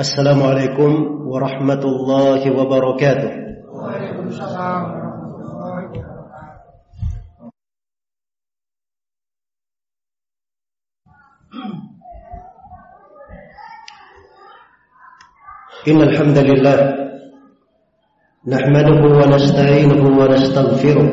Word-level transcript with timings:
السلام 0.00 0.42
عليكم 0.42 0.92
ورحمة 1.28 1.82
الله 1.84 2.40
وبركاته. 2.56 3.32
وعليكم 3.68 4.24
السلام 4.32 4.82
ورحمة 4.96 5.32
الله 5.44 5.76
وبركاته. 5.92 6.72
إن 15.88 15.98
الحمد 16.00 16.38
لله 16.48 16.78
نحمده 18.48 19.00
ونستعينه 19.20 20.02
ونستغفره 20.20 21.08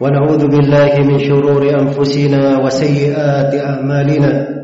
ونعوذ 0.00 0.42
بالله 0.48 0.92
من 1.08 1.18
شرور 1.20 1.62
أنفسنا 1.80 2.42
وسيئات 2.64 3.52
أعمالنا. 3.54 4.63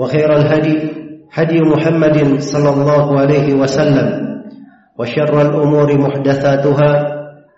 وخير 0.00 0.30
الهدي 0.32 0.76
هدي 1.28 1.58
محمد 1.60 2.40
صلى 2.40 2.70
الله 2.70 3.06
عليه 3.20 3.48
وسلم 3.54 4.08
وشر 4.98 5.34
الأمور 5.42 5.88
محدثاتها 5.98 6.92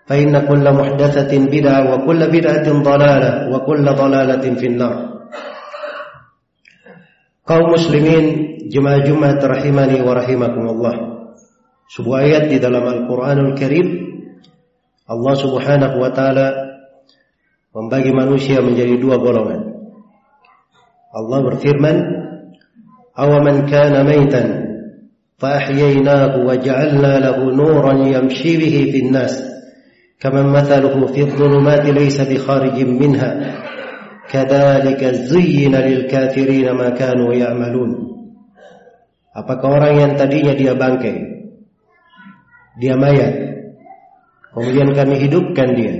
فإن 0.07 0.33
كل 0.47 0.65
محدثة 0.73 1.31
بدعة 1.31 1.81
وكل 1.93 2.21
بدعة 2.27 2.67
ضلالة 2.83 3.31
وكل 3.55 3.85
ضلالة 3.85 4.43
في 4.59 4.65
النار. 4.67 4.95
قوم 7.47 7.65
مسلمين 7.71 8.23
جمع 8.67 8.97
جمعة 8.97 9.39
رحمني 9.39 9.97
ورحمكم 10.03 10.63
الله. 10.69 10.95
سبوا 11.87 12.17
آيات 12.19 12.43
di 12.51 12.57
dalam 12.59 12.83
القرآن 12.83 13.39
الكريم 13.55 13.87
الله 15.07 15.33
سبحانه 15.35 15.91
وتعالى 15.95 16.47
membagi 17.73 18.11
manusia 18.11 18.59
menjadi 18.59 18.99
dua 18.99 19.17
golongan. 19.17 19.61
Allah 21.13 21.39
berfirman 21.45 21.97
awaman 23.16 23.66
kana 23.66 24.04
maitan 24.04 24.68
فأحييناه 25.38 26.42
وجعلنا 26.42 27.12
له 27.18 27.38
نورا 27.54 27.94
يمشي 27.94 28.56
به 28.56 28.76
في 28.92 28.98
الناس 29.06 29.34
كمن 30.20 30.46
مثله 30.46 31.06
في 31.06 31.20
الظلمات 31.20 31.86
ليس 31.86 32.20
بخارج 32.20 32.76
منها 32.82 33.30
كذلك 34.30 35.02
زين 35.04 35.74
للكافرين 35.74 36.66
ما 36.70 36.88
كانوا 36.90 37.34
يعملون 37.34 38.08
Apakah 39.38 39.78
orang 39.78 39.94
yang 39.94 40.12
tadinya 40.18 40.50
dia 40.50 40.74
bangkai 40.74 41.14
Dia 42.82 42.98
mayat 42.98 43.34
Kemudian 44.50 44.90
kami 44.98 45.14
hidupkan 45.22 45.78
dia 45.78 45.94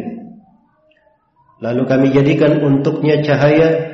Lalu 1.63 1.83
kami 1.87 2.07
jadikan 2.11 2.59
untuknya 2.59 3.23
cahaya 3.23 3.92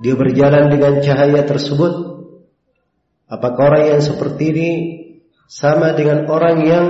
dia 0.00 0.14
berjalan 0.14 0.68
dengan 0.68 1.00
cahaya 1.00 1.44
tersebut 1.48 2.16
Apakah 3.26 3.74
orang 3.74 3.84
yang 3.98 4.02
seperti 4.02 4.44
ini 4.54 4.70
sama 5.50 5.98
dengan 5.98 6.30
orang 6.30 6.56
yang 6.62 6.86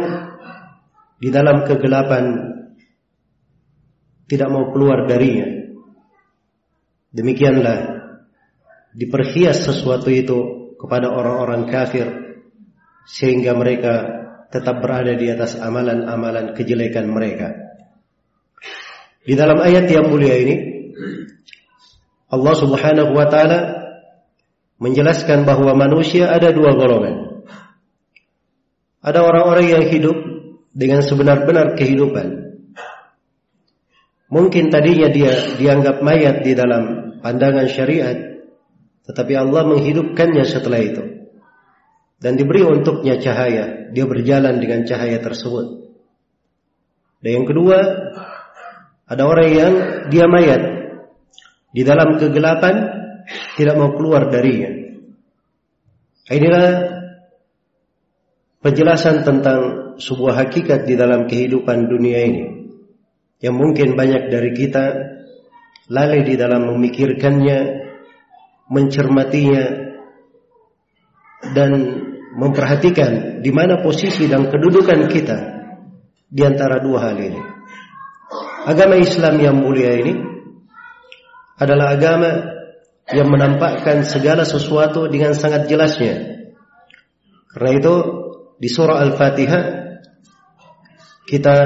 di 1.17 1.33
dalam 1.33 1.65
kegelapan 1.65 2.25
tidak 4.29 4.49
mau 4.53 4.69
keluar 4.69 5.09
darinya? 5.09 5.49
Demikianlah 7.09 8.05
diperhias 8.93 9.65
sesuatu 9.65 10.13
itu 10.13 10.77
kepada 10.77 11.09
orang-orang 11.09 11.73
kafir 11.73 12.05
sehingga 13.09 13.57
mereka 13.57 14.05
tetap 14.53 14.85
berada 14.85 15.17
di 15.17 15.33
atas 15.33 15.57
amalan-amalan 15.57 16.53
kejelekan 16.53 17.09
mereka. 17.09 17.81
Di 19.25 19.33
dalam 19.33 19.57
ayat 19.57 19.89
yang 19.89 20.13
mulia 20.13 20.37
ini 20.37 20.76
Allah 22.27 22.55
Subhanahu 22.59 23.15
wa 23.15 23.27
taala 23.31 23.59
menjelaskan 24.83 25.47
bahwa 25.47 25.73
manusia 25.79 26.29
ada 26.29 26.51
dua 26.51 26.75
golongan. 26.75 27.47
Ada 29.01 29.23
orang-orang 29.23 29.67
yang 29.71 29.85
hidup 29.87 30.17
dengan 30.75 31.01
sebenar-benar 31.01 31.79
kehidupan. 31.79 32.59
Mungkin 34.27 34.75
tadinya 34.75 35.07
dia 35.07 35.55
dianggap 35.55 36.03
mayat 36.03 36.43
di 36.43 36.59
dalam 36.59 37.15
pandangan 37.23 37.71
syariat, 37.71 38.43
tetapi 39.07 39.33
Allah 39.39 39.63
menghidupkannya 39.71 40.43
setelah 40.43 40.83
itu. 40.83 41.03
Dan 42.19 42.35
diberi 42.35 42.67
untuknya 42.67 43.23
cahaya, 43.23 43.95
dia 43.95 44.03
berjalan 44.03 44.59
dengan 44.59 44.83
cahaya 44.83 45.23
tersebut. 45.23 45.95
Dan 47.23 47.31
yang 47.43 47.47
kedua, 47.47 47.79
ada 49.07 49.23
orang 49.23 49.51
yang 49.55 49.75
dia 50.11 50.27
mayat 50.27 50.76
di 51.77 51.85
dalam 51.85 52.17
kegelapan 52.17 52.75
tidak 53.61 53.77
mau 53.77 53.93
keluar 53.93 54.33
darinya. 54.33 54.73
Inilah 56.33 56.69
penjelasan 58.65 59.29
tentang 59.29 59.61
sebuah 60.01 60.41
hakikat 60.41 60.89
di 60.89 60.97
dalam 60.97 61.29
kehidupan 61.29 61.85
dunia 61.85 62.25
ini 62.25 62.45
yang 63.45 63.61
mungkin 63.61 63.93
banyak 63.93 64.33
dari 64.33 64.57
kita 64.57 64.85
lalai 65.93 66.25
di 66.25 66.35
dalam 66.41 66.65
memikirkannya, 66.73 67.59
mencermatinya 68.73 69.65
dan 71.53 71.71
memperhatikan 72.41 73.45
di 73.45 73.53
mana 73.53 73.85
posisi 73.85 74.25
dan 74.25 74.49
kedudukan 74.49 75.13
kita 75.13 75.39
di 76.27 76.41
antara 76.41 76.81
dua 76.81 77.13
hal 77.13 77.17
ini. 77.21 77.41
Agama 78.67 78.97
Islam 78.99 79.39
yang 79.39 79.57
mulia 79.61 79.95
ini 79.95 80.36
adalah 81.57 81.97
agama 81.97 82.31
yang 83.13 83.31
menampakkan 83.31 84.03
segala 84.03 84.43
sesuatu 84.43 85.07
dengan 85.07 85.33
sangat 85.33 85.71
jelasnya. 85.71 86.47
Karena 87.55 87.71
itu 87.79 87.95
di 88.61 88.69
surah 88.69 89.01
Al-Fatihah 89.01 89.63
kita 91.27 91.57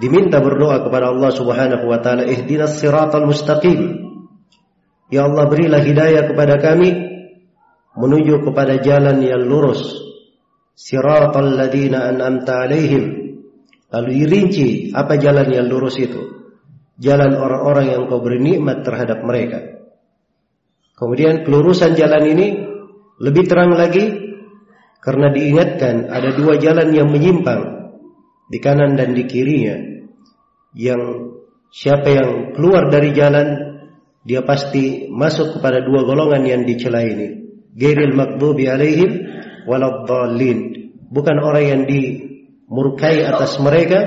diminta 0.00 0.40
berdoa 0.40 0.82
kepada 0.86 1.12
Allah 1.12 1.30
Subhanahu 1.34 1.84
wa 1.84 1.98
taala 2.00 2.24
ihdinas 2.24 2.80
siratal 2.80 3.28
mustaqim. 3.28 4.00
Ya 5.12 5.28
Allah 5.28 5.44
berilah 5.50 5.84
hidayah 5.84 6.32
kepada 6.32 6.56
kami 6.56 6.96
menuju 7.92 8.48
kepada 8.48 8.80
jalan 8.80 9.20
yang 9.20 9.44
lurus. 9.44 10.00
Siratal 10.72 11.52
ladzina 11.52 12.08
an'amta 12.08 12.64
alaihim. 12.64 13.04
Lalu 13.92 14.10
dirinci 14.24 14.68
apa 14.96 15.20
jalan 15.20 15.52
yang 15.52 15.68
lurus 15.68 16.00
itu? 16.00 16.41
Jalan 17.00 17.32
orang-orang 17.36 17.86
yang 17.96 18.04
kau 18.10 18.20
beri 18.20 18.40
nikmat 18.40 18.84
terhadap 18.84 19.24
mereka. 19.24 19.72
Kemudian 20.92 21.42
kelurusan 21.42 21.96
jalan 21.96 22.24
ini 22.28 22.46
lebih 23.18 23.48
terang 23.48 23.72
lagi 23.74 24.22
karena 25.02 25.34
diingatkan 25.34 26.12
ada 26.12 26.30
dua 26.36 26.60
jalan 26.62 26.94
yang 26.94 27.10
menyimpang 27.10 27.90
di 28.46 28.58
kanan 28.62 28.94
dan 28.94 29.16
di 29.16 29.24
kirinya. 29.26 29.76
Yang 30.76 31.02
siapa 31.72 32.08
yang 32.12 32.30
keluar 32.54 32.92
dari 32.92 33.10
jalan 33.16 33.72
dia 34.22 34.46
pasti 34.46 35.10
masuk 35.10 35.58
kepada 35.58 35.82
dua 35.82 36.06
golongan 36.06 36.46
yang 36.46 36.62
dicela 36.62 37.02
ini. 37.02 37.40
Gairil 37.74 38.14
maghdubi 38.14 38.70
alaihim 38.70 39.10
waladdallin. 39.66 40.58
Bukan 41.10 41.36
orang 41.42 41.64
yang 41.66 41.82
dimurkai 41.88 43.26
atas 43.26 43.58
mereka 43.58 44.00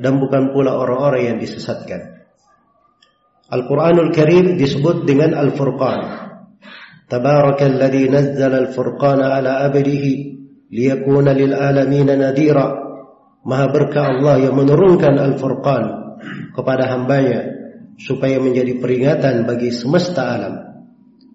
dan 0.00 0.16
bukan 0.16 0.54
pula 0.56 0.78
orang-orang 0.80 1.34
yang 1.34 1.38
disesatkan. 1.42 2.17
Al-Quranul 3.48 4.12
Karim 4.12 4.60
disebut 4.60 5.08
dengan 5.08 5.32
Al-Furqan. 5.32 6.28
Tabarakalladzi 7.08 8.12
nazzala 8.12 8.68
al-furqana 8.68 9.40
ala 9.40 9.64
abdihi 9.64 10.12
liyakuna 10.68 11.32
lil 11.32 11.56
alamin 11.56 12.12
nadira. 12.12 12.84
Maha 13.48 13.72
berkah 13.72 14.12
Allah 14.12 14.44
yang 14.44 14.52
menurunkan 14.60 15.16
Al-Furqan 15.16 15.84
kepada 16.52 16.92
hambanya 16.92 17.48
supaya 17.96 18.36
menjadi 18.36 18.76
peringatan 18.76 19.48
bagi 19.48 19.72
semesta 19.72 20.28
alam. 20.36 20.54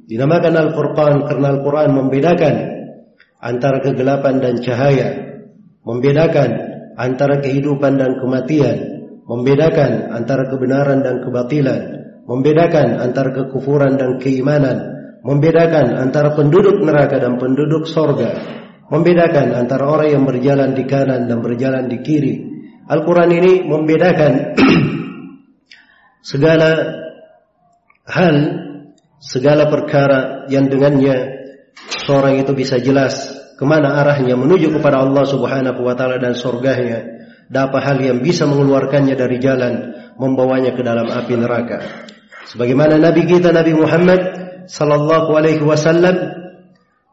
Dinamakan 0.05 0.53
Al-Furqan 0.53 1.25
karena 1.25 1.57
Al-Quran 1.57 1.89
membedakan 1.97 2.55
antara 3.41 3.81
kegelapan 3.81 4.37
dan 4.37 4.61
cahaya, 4.61 5.09
membedakan 5.81 6.49
antara 6.93 7.41
kehidupan 7.41 7.97
dan 7.97 8.21
kematian, 8.21 8.77
membedakan 9.25 10.13
antara 10.13 10.45
kebenaran 10.53 11.01
dan 11.01 11.25
kebatilan, 11.25 12.02
membedakan 12.23 12.99
antara 12.99 13.31
kekufuran 13.35 13.99
dan 13.99 14.19
keimanan, 14.19 14.77
membedakan 15.23 15.99
antara 15.99 16.35
penduduk 16.35 16.79
neraka 16.79 17.19
dan 17.19 17.35
penduduk 17.35 17.87
sorga, 17.87 18.39
membedakan 18.87 19.55
antara 19.55 19.87
orang 19.87 20.09
yang 20.11 20.23
berjalan 20.23 20.75
di 20.75 20.83
kanan 20.87 21.27
dan 21.27 21.39
berjalan 21.43 21.87
di 21.91 21.97
kiri. 22.03 22.35
Al-Quran 22.83 23.31
ini 23.31 23.53
membedakan 23.63 24.59
segala 26.31 26.71
hal, 28.07 28.35
segala 29.23 29.71
perkara 29.71 30.47
yang 30.51 30.67
dengannya 30.67 31.43
seorang 32.03 32.43
itu 32.43 32.51
bisa 32.51 32.79
jelas 32.83 33.31
ke 33.55 33.63
mana 33.63 34.03
arahnya 34.03 34.35
menuju 34.35 34.75
kepada 34.75 34.99
Allah 34.99 35.23
Subhanahu 35.23 35.79
wa 35.87 35.95
taala 35.95 36.19
dan 36.19 36.35
surganya 36.35 37.05
dan 37.47 37.71
apa 37.71 37.79
hal 37.79 38.01
yang 38.03 38.19
bisa 38.19 38.43
mengeluarkannya 38.49 39.15
dari 39.15 39.37
jalan 39.39 39.73
membawanya 40.17 40.73
ke 40.73 40.81
dalam 40.85 41.09
api 41.09 41.33
neraka. 41.37 42.09
Sebagaimana 42.49 42.99
Nabi 43.01 43.25
kita 43.25 43.49
Nabi 43.49 43.73
Muhammad 43.73 44.21
sallallahu 44.67 45.33
alaihi 45.33 45.63
wasallam 45.63 46.15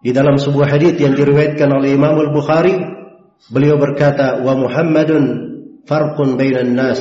di 0.01 0.11
dalam 0.17 0.41
sebuah 0.41 0.77
hadis 0.77 0.97
yang 0.97 1.13
diriwayatkan 1.13 1.69
oleh 1.69 1.97
Imam 1.97 2.17
Al-Bukhari, 2.17 2.77
beliau 3.53 3.77
berkata, 3.77 4.41
"Wa 4.41 4.57
Muhammadun 4.57 5.25
farqun 5.85 6.41
bainan 6.41 6.73
nas." 6.77 7.01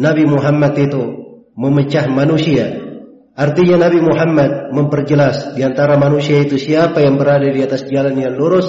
Nabi 0.00 0.24
Muhammad 0.24 0.72
itu 0.80 1.02
memecah 1.52 2.08
manusia. 2.08 2.80
Artinya 3.36 3.88
Nabi 3.88 4.00
Muhammad 4.00 4.72
memperjelas 4.72 5.56
di 5.56 5.64
antara 5.64 5.96
manusia 5.96 6.40
itu 6.44 6.56
siapa 6.56 7.00
yang 7.00 7.16
berada 7.20 7.48
di 7.48 7.60
atas 7.60 7.88
jalan 7.88 8.16
yang 8.16 8.36
lurus 8.36 8.68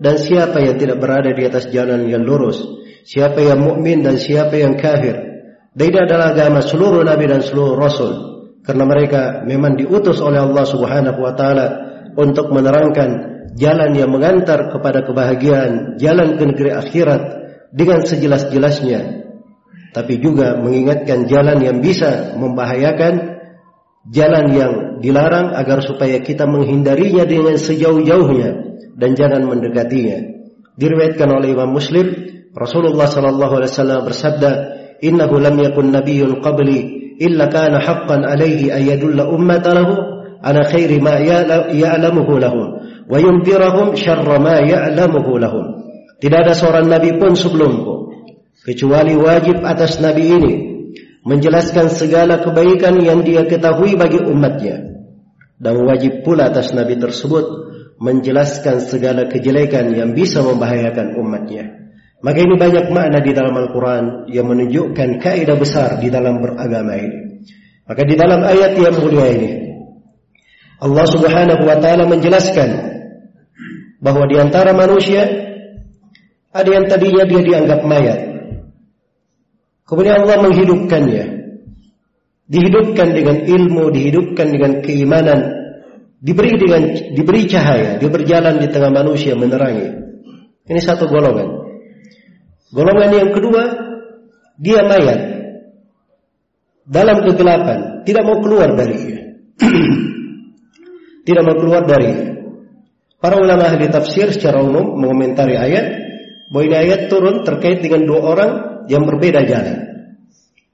dan 0.00 0.16
siapa 0.16 0.60
yang 0.64 0.80
tidak 0.80 0.96
berada 1.00 1.32
di 1.32 1.44
atas 1.44 1.68
jalan 1.68 2.08
yang 2.08 2.24
lurus. 2.24 2.60
Siapa 3.04 3.40
yang 3.40 3.60
mukmin 3.60 4.04
dan 4.04 4.16
siapa 4.16 4.56
yang 4.56 4.76
kafir. 4.76 5.29
Dan 5.80 5.96
ini 5.96 5.98
adalah 6.04 6.36
agama 6.36 6.60
seluruh 6.60 7.00
nabi 7.00 7.24
dan 7.24 7.40
seluruh 7.40 7.80
rasul 7.80 8.12
karena 8.68 8.84
mereka 8.84 9.40
memang 9.48 9.80
diutus 9.80 10.20
oleh 10.20 10.36
Allah 10.36 10.68
Subhanahu 10.68 11.16
wa 11.16 11.32
taala 11.32 11.66
untuk 12.20 12.52
menerangkan 12.52 13.08
jalan 13.56 13.96
yang 13.96 14.12
mengantar 14.12 14.68
kepada 14.68 15.08
kebahagiaan, 15.08 15.96
jalan 15.96 16.36
ke 16.36 16.44
negeri 16.52 16.70
akhirat 16.76 17.22
dengan 17.72 18.04
sejelas-jelasnya. 18.04 19.24
Tapi 19.96 20.20
juga 20.20 20.60
mengingatkan 20.60 21.24
jalan 21.24 21.64
yang 21.64 21.80
bisa 21.80 22.36
membahayakan, 22.36 23.40
jalan 24.12 24.46
yang 24.52 24.72
dilarang 25.00 25.56
agar 25.56 25.80
supaya 25.80 26.20
kita 26.20 26.44
menghindarinya 26.44 27.24
dengan 27.24 27.56
sejauh-jauhnya 27.56 28.50
dan 29.00 29.16
jangan 29.16 29.48
mendekatinya. 29.48 30.44
Diriwayatkan 30.76 31.28
oleh 31.32 31.56
Imam 31.56 31.72
Muslim, 31.72 32.06
Rasulullah 32.52 33.08
sallallahu 33.08 33.64
alaihi 33.64 33.72
wasallam 33.72 34.00
bersabda, 34.04 34.52
"Innahu 35.00 35.40
lam 35.40 35.56
yakun 35.56 35.92
nabiyyun 35.92 36.44
qabli 36.44 37.16
illa 37.20 37.48
kana 37.48 37.80
haqqan 37.80 38.24
alaihi 38.24 38.72
ayadulla 38.72 39.28
ummatahu 39.28 39.92
ala 40.40 40.60
khairi 40.64 41.00
ma 41.00 41.20
ya'lamuhu 41.20 42.40
lahum 42.40 42.68
wa 43.08 43.16
yundirahum 43.20 43.96
syarra 43.96 44.40
ma 44.40 44.60
ya'lamuhu 44.64 45.36
lahum. 45.40 45.64
Tidak 46.20 46.36
ada 46.36 46.52
seorang 46.52 46.88
nabi 46.88 47.16
pun 47.16 47.32
sebelumku 47.32 48.12
kecuali 48.60 49.16
wajib 49.16 49.64
atas 49.64 50.04
nabi 50.04 50.24
ini 50.36 50.54
menjelaskan 51.24 51.88
segala 51.88 52.44
kebaikan 52.44 53.00
yang 53.00 53.24
dia 53.24 53.48
ketahui 53.48 53.96
bagi 53.96 54.20
umatnya 54.20 54.90
dan 55.60 55.76
wajib 55.84 56.24
pula 56.24 56.48
atas 56.48 56.72
nabi 56.72 56.96
tersebut 56.96 57.44
menjelaskan 58.00 58.80
segala 58.80 59.28
kejelekan 59.28 59.92
yang 59.92 60.16
bisa 60.16 60.40
membahayakan 60.40 61.20
umatnya. 61.20 61.79
Maka 62.20 62.38
ini 62.44 62.54
banyak 62.60 62.92
makna 62.92 63.18
di 63.24 63.32
dalam 63.32 63.56
Al-Quran 63.56 64.28
yang 64.28 64.44
menunjukkan 64.44 65.24
kaidah 65.24 65.56
besar 65.56 65.96
di 65.96 66.12
dalam 66.12 66.40
beragama 66.44 66.92
ini. 67.00 67.40
Maka 67.88 68.02
di 68.04 68.14
dalam 68.14 68.44
ayat 68.44 68.76
yang 68.76 68.94
mulia 69.00 69.26
ini 69.32 69.50
Allah 70.80 71.04
Subhanahu 71.08 71.62
wa 71.64 71.76
taala 71.76 72.08
menjelaskan 72.08 72.70
bahwa 74.00 74.24
di 74.28 74.36
antara 74.40 74.72
manusia 74.72 75.28
ada 76.50 76.68
yang 76.68 76.88
tadinya 76.88 77.24
dia 77.28 77.40
dianggap 77.44 77.80
mayat. 77.84 78.18
Kemudian 79.84 80.24
Allah 80.24 80.38
menghidupkannya. 80.40 81.24
Dihidupkan 82.50 83.14
dengan 83.14 83.46
ilmu, 83.46 83.94
dihidupkan 83.94 84.50
dengan 84.50 84.82
keimanan, 84.82 85.40
diberi 86.18 86.58
dengan 86.58 86.82
diberi 87.14 87.46
cahaya, 87.46 88.02
dia 88.02 88.10
berjalan 88.10 88.58
di 88.58 88.66
tengah 88.66 88.90
manusia 88.90 89.38
menerangi. 89.38 89.86
Ini 90.66 90.80
satu 90.82 91.06
golongan. 91.06 91.69
Golongan 92.70 93.10
yang 93.10 93.30
kedua, 93.34 93.62
dia 94.54 94.86
mayat 94.86 95.20
dalam 96.86 97.22
kegelapan, 97.26 98.06
tidak 98.06 98.22
mau 98.22 98.38
keluar 98.38 98.74
darinya. 98.78 99.34
tidak 101.26 101.42
mau 101.46 101.56
keluar 101.58 101.82
dari 101.86 102.10
para 103.18 103.36
ulama 103.38 103.68
ahli 103.68 103.90
tafsir 103.90 104.32
secara 104.32 104.62
umum 104.62 104.96
mengomentari 104.98 105.54
ayat 105.58 105.86
bahwa 106.50 106.64
ini 106.66 106.76
ayat 106.76 107.00
turun 107.06 107.46
terkait 107.46 107.82
dengan 107.82 108.06
dua 108.06 108.20
orang 108.22 108.50
yang 108.90 109.06
berbeda 109.06 109.46
jalan. 109.46 109.78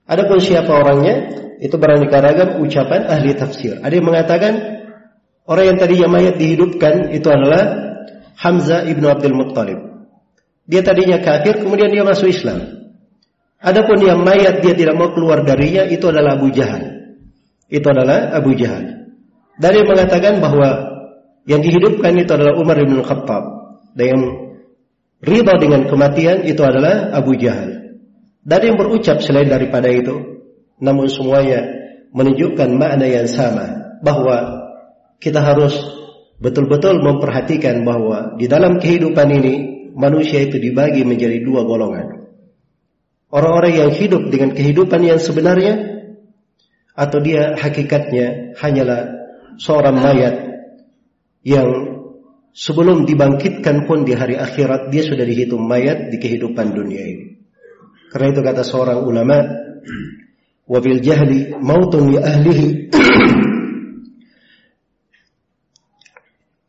Adapun 0.06 0.38
siapa 0.38 0.70
orangnya 0.70 1.14
itu 1.58 1.74
beraneka 1.76 2.22
ragam 2.22 2.62
ucapan 2.62 3.08
ahli 3.10 3.34
tafsir. 3.34 3.80
Ada 3.82 3.92
yang 3.96 4.06
mengatakan 4.06 4.52
orang 5.48 5.74
yang 5.74 5.78
tadinya 5.80 6.08
mayat 6.12 6.36
dihidupkan 6.36 7.12
itu 7.12 7.26
adalah 7.28 7.84
Hamzah 8.36 8.84
ibnu 8.88 9.08
Abdul 9.08 9.36
Muttalib. 9.36 9.95
Dia 10.66 10.82
tadinya 10.82 11.22
kafir 11.22 11.62
kemudian 11.62 11.94
dia 11.94 12.02
masuk 12.02 12.30
Islam. 12.30 12.90
Adapun 13.62 13.98
yang 14.02 14.20
mayat 14.22 14.60
dia 14.60 14.74
tidak 14.74 14.98
mau 14.98 15.14
keluar 15.14 15.46
darinya 15.46 15.86
itu 15.86 16.06
adalah 16.10 16.36
Abu 16.36 16.50
Jahal. 16.52 16.82
Itu 17.70 17.86
adalah 17.90 18.34
Abu 18.34 18.54
Jahal. 18.58 19.10
Dari 19.56 19.80
mengatakan 19.86 20.42
bahwa 20.42 20.68
yang 21.48 21.62
dihidupkan 21.62 22.12
itu 22.18 22.30
adalah 22.34 22.58
Umar 22.58 22.76
bin 22.82 23.00
Khattab 23.00 23.44
dan 23.96 24.06
yang 24.06 24.22
riba 25.22 25.54
dengan 25.56 25.88
kematian 25.88 26.44
itu 26.44 26.60
adalah 26.60 27.14
Abu 27.14 27.38
Jahal. 27.38 27.96
Dari 28.46 28.70
yang 28.70 28.78
berucap 28.78 29.22
selain 29.24 29.50
daripada 29.50 29.90
itu, 29.90 30.46
namun 30.78 31.10
semuanya 31.10 31.66
menunjukkan 32.14 32.70
makna 32.76 33.06
yang 33.08 33.26
sama 33.26 33.98
bahwa 34.04 34.68
kita 35.18 35.40
harus 35.40 35.74
betul-betul 36.38 37.00
memperhatikan 37.00 37.82
bahwa 37.82 38.36
di 38.36 38.46
dalam 38.46 38.76
kehidupan 38.76 39.28
ini 39.32 39.75
manusia 39.96 40.44
itu 40.44 40.60
dibagi 40.60 41.02
menjadi 41.02 41.40
dua 41.40 41.64
golongan. 41.64 42.28
Orang-orang 43.32 43.72
yang 43.74 43.90
hidup 43.90 44.28
dengan 44.28 44.54
kehidupan 44.54 45.02
yang 45.02 45.18
sebenarnya 45.18 46.04
atau 46.92 47.18
dia 47.18 47.56
hakikatnya 47.58 48.56
hanyalah 48.60 49.16
seorang 49.58 49.96
mayat 49.98 50.34
yang 51.42 51.68
sebelum 52.52 53.04
dibangkitkan 53.08 53.84
pun 53.88 54.04
di 54.04 54.16
hari 54.16 54.36
akhirat 54.36 54.92
dia 54.92 55.02
sudah 55.04 55.24
dihitung 55.24 55.64
mayat 55.64 56.12
di 56.12 56.16
kehidupan 56.20 56.72
dunia 56.76 57.02
ini. 57.02 57.26
Karena 58.12 58.32
itu 58.32 58.40
kata 58.40 58.62
seorang 58.64 59.02
ulama, 59.04 59.44
wabil 60.64 61.04
jahli 61.04 61.52
mautun 61.60 62.14
li 62.14 62.16
ahlihi. 62.16 62.68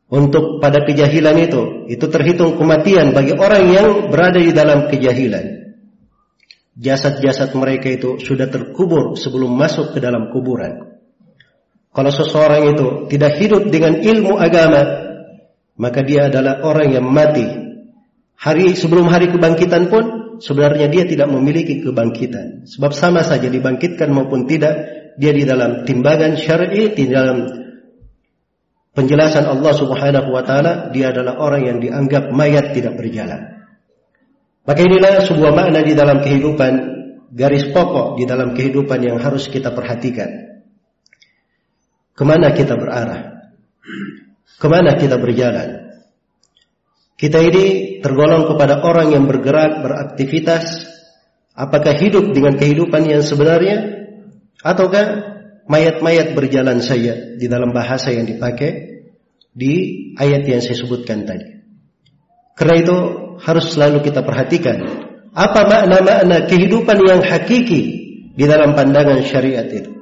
Untuk 0.07 0.63
pada 0.63 0.87
kejahilan 0.87 1.35
itu, 1.35 1.61
itu 1.91 2.05
terhitung 2.07 2.55
kematian 2.55 3.11
bagi 3.11 3.35
orang 3.35 3.63
yang 3.67 3.87
berada 4.07 4.39
di 4.39 4.55
dalam 4.55 4.87
kejahilan. 4.87 5.75
Jasad-jasad 6.79 7.51
mereka 7.59 7.91
itu 7.91 8.15
sudah 8.15 8.47
terkubur 8.47 9.19
sebelum 9.19 9.51
masuk 9.51 9.91
ke 9.91 9.99
dalam 9.99 10.31
kuburan. 10.31 10.95
Kalau 11.91 12.11
seseorang 12.13 12.71
itu 12.71 12.87
tidak 13.11 13.35
hidup 13.35 13.67
dengan 13.67 13.99
ilmu 13.99 14.39
agama, 14.39 14.81
maka 15.75 15.99
dia 16.07 16.31
adalah 16.31 16.63
orang 16.63 16.87
yang 16.95 17.07
mati. 17.09 17.43
Hari 18.37 18.79
sebelum 18.79 19.11
hari 19.11 19.27
kebangkitan 19.27 19.91
pun 19.91 20.03
sebenarnya 20.39 20.87
dia 20.87 21.03
tidak 21.03 21.27
memiliki 21.27 21.83
kebangkitan. 21.83 22.69
Sebab 22.69 22.95
sama 22.95 23.27
saja 23.27 23.49
dibangkitkan 23.49 24.07
maupun 24.07 24.47
tidak, 24.47 24.77
dia 25.17 25.33
di 25.33 25.43
dalam 25.43 25.83
timbangan 25.83 26.37
syar'i, 26.37 26.93
di 26.93 27.09
dalam 27.09 27.66
penjelasan 28.97 29.45
Allah 29.45 29.73
Subhanahu 29.77 30.33
wa 30.33 30.41
taala, 30.41 30.89
dia 30.89 31.13
adalah 31.13 31.37
orang 31.37 31.61
yang 31.69 31.77
dianggap 31.77 32.33
mayat 32.33 32.73
tidak 32.73 32.97
berjalan. 32.97 33.69
Maka 34.65 34.81
inilah 34.81 35.21
sebuah 35.21 35.53
makna 35.53 35.85
di 35.85 35.93
dalam 35.93 36.17
kehidupan, 36.25 36.73
garis 37.29 37.69
pokok 37.69 38.17
di 38.17 38.25
dalam 38.25 38.57
kehidupan 38.57 38.99
yang 39.05 39.21
harus 39.21 39.45
kita 39.53 39.69
perhatikan. 39.69 40.57
Ke 42.17 42.25
mana 42.25 42.49
kita 42.57 42.73
berarah? 42.73 43.53
Ke 44.57 44.65
mana 44.65 44.97
kita 44.97 45.21
berjalan? 45.21 45.93
Kita 47.13 47.37
ini 47.37 47.97
tergolong 48.01 48.49
kepada 48.49 48.81
orang 48.81 49.13
yang 49.13 49.29
bergerak, 49.29 49.85
beraktivitas, 49.85 50.89
apakah 51.53 51.93
hidup 51.93 52.33
dengan 52.33 52.57
kehidupan 52.57 53.05
yang 53.05 53.21
sebenarnya, 53.21 54.09
ataukah 54.65 55.36
mayat-mayat 55.67 56.33
berjalan 56.33 56.79
saja 56.79 57.35
di 57.35 57.45
dalam 57.45 57.75
bahasa 57.75 58.15
yang 58.15 58.25
dipakai 58.25 59.03
di 59.51 59.73
ayat 60.15 60.47
yang 60.47 60.63
saya 60.63 60.79
sebutkan 60.79 61.27
tadi. 61.27 61.59
Karena 62.57 62.75
itu 62.81 62.97
harus 63.37 63.65
selalu 63.69 64.01
kita 64.01 64.25
perhatikan 64.25 64.81
apa 65.37 65.61
makna-makna 65.69 66.49
kehidupan 66.49 66.97
yang 67.05 67.21
hakiki 67.21 67.83
di 68.33 68.45
dalam 68.49 68.73
pandangan 68.73 69.21
syariat 69.21 69.69
itu. 69.69 69.93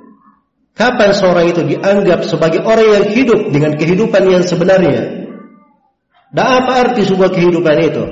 Kapan 0.76 1.12
seorang 1.16 1.52
itu 1.52 1.62
dianggap 1.64 2.28
sebagai 2.28 2.64
orang 2.64 3.00
yang 3.00 3.06
hidup 3.12 3.40
dengan 3.52 3.80
kehidupan 3.80 4.24
yang 4.28 4.44
sebenarnya? 4.44 5.28
Dan 6.36 6.48
apa 6.64 6.72
arti 6.84 7.08
sebuah 7.08 7.32
kehidupan 7.32 7.76
itu? 7.80 8.04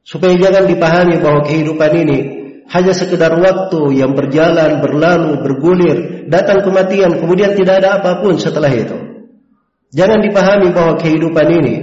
Supaya 0.00 0.32
jangan 0.40 0.64
dipahami 0.64 1.20
bahwa 1.20 1.44
kehidupan 1.44 1.92
ini 2.08 2.37
hanya 2.68 2.92
sekedar 2.92 3.32
waktu 3.40 3.96
yang 3.96 4.12
berjalan, 4.12 4.84
berlalu, 4.84 5.40
bergulir, 5.40 6.28
datang 6.28 6.60
kematian, 6.60 7.16
kemudian 7.16 7.56
tidak 7.56 7.80
ada 7.84 8.00
apa 8.00 8.20
pun 8.20 8.36
setelah 8.36 8.68
itu. 8.68 8.96
Jangan 9.96 10.20
dipahami 10.20 10.68
bahwa 10.76 11.00
kehidupan 11.00 11.48
ini 11.48 11.74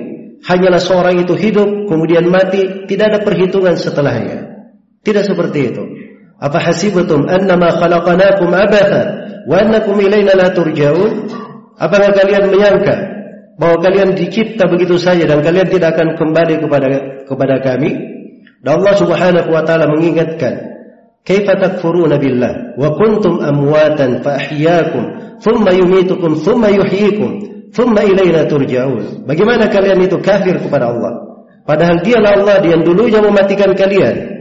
hanyalah 0.45 0.77
seorang 0.77 1.25
itu 1.25 1.33
hidup, 1.33 1.89
kemudian 1.89 2.29
mati, 2.29 2.85
tidak 2.85 3.05
ada 3.09 3.19
perhitungan 3.25 3.73
setelahnya. 3.73 4.69
Tidak 5.01 5.25
seperti 5.25 5.59
itu. 5.73 5.83
Apa 6.37 6.61
hasibatum 6.61 7.25
annama 7.25 7.73
khalaqnakum 7.73 8.53
abatha 8.53 9.03
wa 9.49 9.55
annakum 9.57 9.97
ilaina 9.97 10.37
la 10.37 10.53
turja'un? 10.53 11.29
Apakah 11.81 12.13
kalian 12.13 12.53
menyangka 12.53 13.15
bahwa 13.55 13.79
kalian 13.79 14.15
dicipta 14.15 14.67
begitu 14.67 14.99
saja 14.99 15.23
dan 15.23 15.39
kalian 15.39 15.67
tidak 15.71 15.95
akan 15.95 16.19
kembali 16.19 16.55
kepada 16.59 16.87
kepada 17.23 17.55
kami. 17.63 17.91
Dan 18.59 18.81
Allah 18.81 18.95
Subhanahu 18.97 19.49
wa 19.53 19.61
taala 19.63 19.85
mengingatkan, 19.87 20.74
"Kaifa 21.25 21.57
takfuruna 21.57 22.21
billah 22.21 22.77
wa 22.77 22.93
kuntum 22.93 23.41
amwatan 23.41 24.21
fa 24.21 24.37
ahyaakum, 24.37 25.03
thumma 25.41 25.73
yumitukum, 25.73 26.37
thumma 26.37 26.69
yuhyikum, 26.69 27.31
turja'un." 27.73 29.25
Bagaimana 29.25 29.67
kalian 29.67 30.05
itu 30.05 30.21
kafir 30.21 30.61
kepada 30.61 30.93
Allah? 30.93 31.25
Padahal 31.65 32.05
dialah 32.05 32.31
Allah 32.37 32.57
yang 32.61 32.85
dulunya 32.85 33.19
mematikan 33.25 33.73
kalian. 33.73 34.37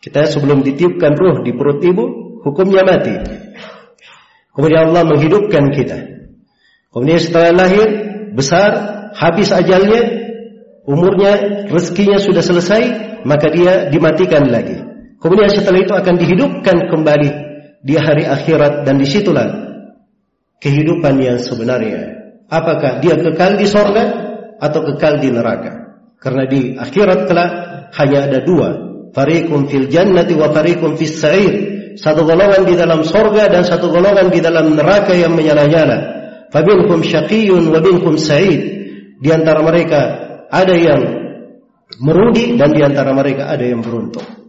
Kita 0.00 0.24
sebelum 0.28 0.64
ditiupkan 0.64 1.12
ruh 1.12 1.44
di 1.44 1.52
perut 1.52 1.80
ibu, 1.84 2.04
hukumnya 2.40 2.84
mati. 2.88 3.12
Kemudian 4.56 4.92
Allah 4.92 5.04
menghidupkan 5.04 5.72
kita. 5.76 5.98
Kemudian 6.92 7.20
setelah 7.20 7.52
lahir, 7.64 7.88
besar, 8.32 8.70
habis 9.12 9.50
ajalnya, 9.50 10.24
umurnya, 10.86 11.66
rezekinya 11.68 12.22
sudah 12.22 12.44
selesai, 12.44 12.82
maka 13.26 13.50
dia 13.50 13.90
dimatikan 13.90 14.46
lagi. 14.46 14.93
Kemudian 15.24 15.48
setelah 15.48 15.80
itu 15.80 15.96
akan 15.96 16.20
dihidupkan 16.20 16.92
kembali 16.92 17.30
di 17.80 17.96
hari 17.96 18.28
akhirat 18.28 18.84
dan 18.84 19.00
di 19.00 19.08
situlah 19.08 19.48
kehidupan 20.60 21.16
yang 21.16 21.40
sebenarnya. 21.40 22.12
Apakah 22.52 23.00
dia 23.00 23.16
kekal 23.16 23.56
di 23.56 23.64
sorga 23.64 24.04
atau 24.60 24.84
kekal 24.84 25.24
di 25.24 25.32
neraka? 25.32 25.96
Karena 26.20 26.44
di 26.44 26.76
akhirat 26.76 27.24
kelak 27.24 27.50
hanya 27.96 28.28
ada 28.28 28.44
dua, 28.44 28.68
fariqum 29.16 29.64
fil 29.64 29.88
jannati 29.88 30.36
wa 30.36 30.52
fariqum 30.52 31.00
fis 31.00 31.16
sa'ir. 31.16 31.54
Satu 31.96 32.28
golongan 32.28 32.68
di 32.68 32.76
dalam 32.76 33.00
sorga 33.00 33.48
dan 33.48 33.64
satu 33.64 33.88
golongan 33.88 34.28
di 34.28 34.44
dalam 34.44 34.76
neraka 34.76 35.16
yang 35.16 35.32
menyala-nyala. 35.32 36.12
Faminhum 36.52 37.00
syaqiyun 37.00 37.72
wa 37.72 37.80
minhum 37.80 38.20
sa'id. 38.20 38.60
Di 39.24 39.28
antara 39.32 39.64
mereka 39.64 40.00
ada 40.52 40.76
yang 40.76 41.00
merudi 41.96 42.60
dan 42.60 42.76
di 42.76 42.84
antara 42.84 43.16
mereka 43.16 43.48
ada 43.48 43.64
yang 43.64 43.80
beruntung. 43.80 44.43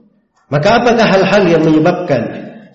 Maka 0.45 0.81
apakah 0.81 1.05
hal-hal 1.05 1.43
yang 1.49 1.63
menyebabkan 1.65 2.21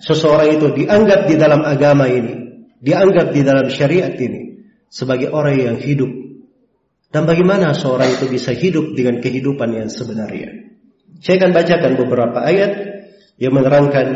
seseorang 0.03 0.59
itu 0.59 0.67
dianggap 0.75 1.29
di 1.31 1.35
dalam 1.39 1.63
agama 1.63 2.03
ini, 2.11 2.67
dianggap 2.83 3.31
di 3.31 3.41
dalam 3.47 3.71
syariat 3.71 4.11
ini 4.19 4.67
sebagai 4.91 5.31
orang 5.31 5.55
yang 5.55 5.77
hidup? 5.79 6.11
Dan 7.11 7.27
bagaimana 7.27 7.75
seorang 7.75 8.11
itu 8.11 8.27
bisa 8.27 8.51
hidup 8.55 8.95
dengan 8.95 9.19
kehidupan 9.23 9.71
yang 9.71 9.87
sebenarnya? 9.91 10.71
Saya 11.19 11.43
akan 11.43 11.51
bacakan 11.51 11.91
beberapa 11.99 12.39
ayat 12.43 12.71
yang 13.35 13.55
menerangkan 13.55 14.07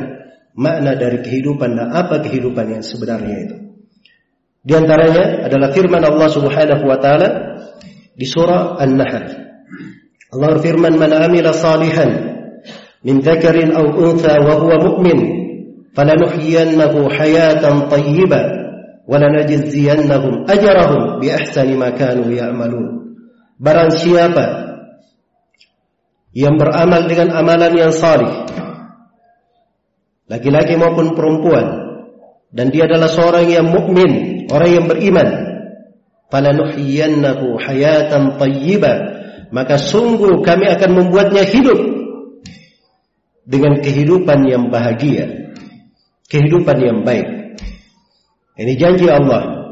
makna 0.56 0.96
dari 0.96 1.20
kehidupan 1.20 1.76
dan 1.76 1.92
apa 1.92 2.24
kehidupan 2.24 2.80
yang 2.80 2.84
sebenarnya 2.84 3.36
itu. 3.48 3.56
Di 4.66 4.74
antaranya 4.74 5.46
adalah 5.46 5.70
firman 5.76 6.02
Allah 6.02 6.30
Subhanahu 6.32 6.84
wa 6.88 6.98
taala 6.98 7.30
di 8.16 8.26
surah 8.26 8.80
An-Nahl. 8.80 9.26
Allah 10.34 10.48
berfirman, 10.58 10.98
"Man 10.98 11.12
'amila 11.14 11.54
salihan 11.54 12.35
untha 13.06 14.34
wa 14.42 14.54
huwa 14.58 14.76
mu'min, 14.82 15.20
falanuhyiyannahu 15.94 17.06
hayatan 17.14 17.86
thayyibah 17.86 18.44
wa 19.06 19.16
lanajziyannahum 19.22 20.50
ajrahum 20.50 21.22
bi 21.22 21.30
ahsani 21.30 21.78
ma 21.78 21.94
kanu 21.94 22.34
ya'malun." 22.34 23.16
Barang 23.62 23.94
siapa 23.94 24.76
yang 26.34 26.58
beramal 26.58 27.06
dengan 27.06 27.32
amalan 27.38 27.74
yang 27.78 27.94
salih, 27.94 28.50
laki-laki 30.28 30.76
maupun 30.76 31.14
perempuan, 31.14 31.68
dan 32.52 32.74
dia 32.74 32.90
adalah 32.90 33.08
seorang 33.08 33.48
yang 33.48 33.70
mukmin, 33.70 34.46
orang 34.50 34.70
yang 34.74 34.86
beriman 34.90 35.46
falanuhyiyannahu 36.30 37.56
hayatan 37.62 38.36
thayyibah 38.36 38.96
maka 39.54 39.78
sungguh 39.78 40.42
kami 40.42 40.68
akan 40.68 40.92
membuatnya 40.92 41.46
hidup 41.46 41.80
dengan 43.46 43.80
kehidupan 43.80 44.46
yang 44.50 44.74
bahagia 44.74 45.54
kehidupan 46.28 46.78
yang 46.82 47.00
baik 47.06 47.58
ini 48.58 48.74
janji 48.76 49.06
Allah 49.06 49.70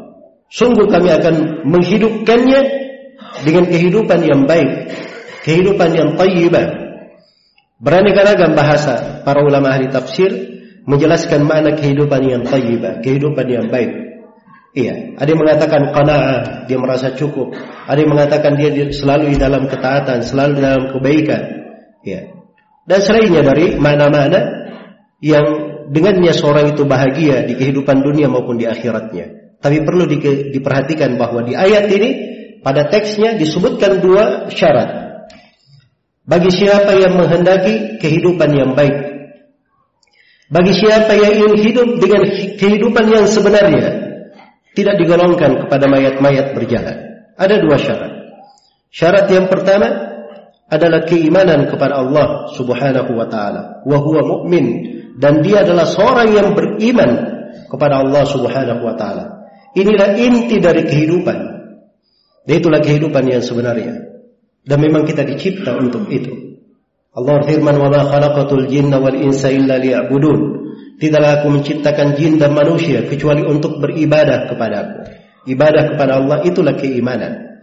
sungguh 0.54 0.86
kami 0.88 1.10
akan 1.10 1.66
menghidupkannya 1.66 2.62
dengan 3.42 3.66
kehidupan 3.66 4.20
yang 4.22 4.42
baik 4.46 4.94
kehidupan 5.42 5.90
yang 5.98 6.10
thayyibah 6.14 6.66
beraneka 7.82 8.22
ragam 8.24 8.54
bahasa 8.54 9.26
para 9.26 9.42
ulama 9.42 9.74
ahli 9.74 9.90
tafsir 9.90 10.30
menjelaskan 10.86 11.44
makna 11.44 11.74
kehidupan 11.74 12.22
yang 12.22 12.44
thayyibah 12.46 13.02
kehidupan 13.02 13.48
yang 13.50 13.68
baik 13.74 14.04
Iya, 14.74 15.22
ada 15.22 15.30
yang 15.30 15.38
mengatakan 15.38 15.94
qanaah, 15.94 16.66
dia 16.66 16.82
merasa 16.82 17.14
cukup. 17.14 17.54
Ada 17.86 18.02
yang 18.02 18.10
mengatakan 18.10 18.58
dia 18.58 18.74
selalu 18.90 19.30
di 19.30 19.38
dalam 19.38 19.70
ketaatan, 19.70 20.26
selalu 20.26 20.58
dalam 20.58 20.84
kebaikan. 20.90 21.42
Iya. 22.02 22.43
Dan 22.84 23.00
selainnya 23.00 23.42
dari 23.48 23.80
mana-mana 23.80 24.40
yang 25.24 25.46
dengannya 25.88 26.36
seorang 26.36 26.76
itu 26.76 26.84
bahagia 26.84 27.48
di 27.48 27.56
kehidupan 27.56 28.04
dunia 28.04 28.28
maupun 28.28 28.60
di 28.60 28.68
akhiratnya. 28.68 29.56
Tapi 29.64 29.88
perlu 29.88 30.04
di, 30.04 30.20
diperhatikan 30.52 31.16
bahwa 31.16 31.48
di 31.48 31.56
ayat 31.56 31.88
ini 31.88 32.10
pada 32.60 32.92
teksnya 32.92 33.40
disebutkan 33.40 34.04
dua 34.04 34.52
syarat. 34.52 35.04
Bagi 36.24 36.52
siapa 36.52 36.96
yang 36.96 37.20
menghendaki 37.20 38.00
kehidupan 38.00 38.52
yang 38.52 38.72
baik. 38.76 38.96
Bagi 40.52 40.74
siapa 40.76 41.16
yang 41.16 41.34
ingin 41.40 41.56
hidup 41.60 41.90
dengan 42.00 42.22
kehidupan 42.60 43.06
yang 43.08 43.26
sebenarnya 43.28 43.88
tidak 44.76 44.96
digolongkan 45.00 45.68
kepada 45.68 45.86
mayat-mayat 45.88 46.52
berjalan. 46.56 47.28
Ada 47.40 47.56
dua 47.64 47.78
syarat. 47.80 48.12
Syarat 48.94 49.26
yang 49.32 49.48
pertama 49.50 50.13
adalah 50.72 51.06
keimanan 51.06 51.70
kepada 51.70 52.02
Allah 52.02 52.52
Subhanahu 52.56 53.12
wa 53.14 53.28
taala, 53.28 53.84
wa 53.84 53.98
huwa 54.00 54.22
mu'min 54.24 54.94
dan 55.18 55.46
dia 55.46 55.62
adalah 55.62 55.86
seorang 55.86 56.34
yang 56.34 56.48
beriman 56.58 57.12
kepada 57.70 58.02
Allah 58.02 58.24
Subhanahu 58.26 58.82
wa 58.82 58.96
taala. 58.98 59.46
Inilah 59.78 60.18
inti 60.18 60.58
dari 60.58 60.86
kehidupan. 60.86 61.38
Dan 62.44 62.54
itulah 62.60 62.82
kehidupan 62.82 63.24
yang 63.30 63.42
sebenarnya. 63.42 63.94
Dan 64.64 64.78
memang 64.82 65.06
kita 65.06 65.26
dicipta 65.26 65.78
untuk 65.78 66.10
itu. 66.10 66.58
Allah 67.14 67.46
firman 67.46 67.78
wa 67.78 67.90
khalaqatul 67.94 68.66
jinna 68.66 68.98
wal 68.98 69.14
insa 69.14 69.54
illa 69.54 69.78
liya'budun. 69.78 70.66
Tidaklah 70.98 71.42
aku 71.42 71.48
menciptakan 71.54 72.18
jin 72.18 72.38
dan 72.42 72.54
manusia 72.54 73.06
kecuali 73.06 73.46
untuk 73.46 73.82
beribadah 73.82 74.50
kepada 74.50 74.76
aku. 74.82 74.98
Ibadah 75.50 75.84
kepada 75.94 76.22
Allah 76.22 76.38
itulah 76.48 76.74
keimanan. 76.78 77.62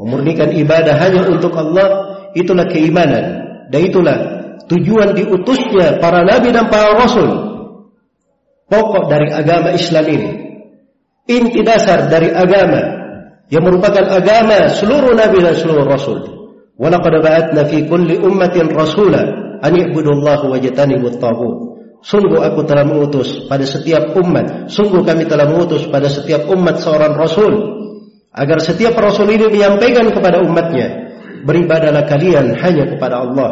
Memurnikan 0.00 0.54
ibadah 0.54 0.96
hanya 0.96 1.28
untuk 1.28 1.52
Allah 1.54 2.09
itulah 2.36 2.66
keimanan. 2.68 3.46
Dan 3.70 3.80
itulah 3.86 4.18
tujuan 4.66 5.14
diutusnya 5.14 6.02
para 6.02 6.26
nabi 6.26 6.50
dan 6.50 6.66
para 6.70 6.98
rasul. 6.98 7.30
Pokok 8.70 9.10
dari 9.10 9.30
agama 9.30 9.74
Islam 9.74 10.04
ini. 10.06 10.30
Inti 11.30 11.62
dasar 11.62 12.10
dari 12.10 12.30
agama 12.30 12.82
yang 13.50 13.66
merupakan 13.66 14.06
agama 14.06 14.70
seluruh 14.70 15.14
nabi 15.14 15.42
dan 15.42 15.54
seluruh 15.54 15.86
rasul. 15.86 16.18
Walaqad 16.78 17.14
ba'atna 17.22 17.66
fi 17.66 17.86
kulli 17.86 18.18
ummatin 18.18 18.70
rasula 18.70 19.20
an 19.62 19.72
i'budullaha 19.74 20.46
wajtanibut 20.48 21.18
taghut. 21.18 21.70
Sungguh 22.00 22.40
aku 22.40 22.64
telah 22.64 22.88
mengutus 22.88 23.44
pada 23.44 23.68
setiap 23.68 24.16
umat. 24.16 24.72
Sungguh 24.72 25.04
kami 25.04 25.28
telah 25.28 25.44
mengutus 25.44 25.84
pada 25.92 26.08
setiap 26.08 26.48
umat 26.48 26.80
seorang 26.80 27.12
Rasul. 27.12 27.52
Agar 28.30 28.62
setiap 28.62 28.94
rasul 28.94 29.26
ini 29.34 29.50
menyampaikan 29.50 30.06
kepada 30.14 30.38
umatnya, 30.38 31.09
beribadalah 31.44 32.06
kalian 32.06 32.56
hanya 32.58 32.84
kepada 32.90 33.24
Allah 33.24 33.50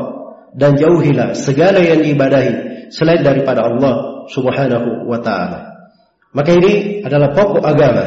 dan 0.57 0.76
jauhilah 0.76 1.37
segala 1.37 1.80
yang 1.83 2.00
diibadahi 2.00 2.88
selain 2.92 3.21
daripada 3.21 3.68
Allah 3.68 4.25
Subhanahu 4.33 5.09
wa 5.09 5.21
taala. 5.21 5.88
Maka 6.33 6.50
ini 6.57 7.00
adalah 7.04 7.33
pokok 7.33 7.64
agama, 7.64 8.04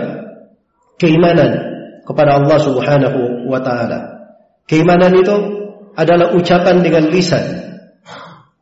keimanan 1.01 1.51
kepada 2.05 2.37
Allah 2.37 2.57
Subhanahu 2.61 3.49
wa 3.49 3.59
taala. 3.61 3.99
Keimanan 4.69 5.13
itu 5.17 5.35
adalah 5.97 6.33
ucapan 6.37 6.85
dengan 6.85 7.09
lisan, 7.09 7.43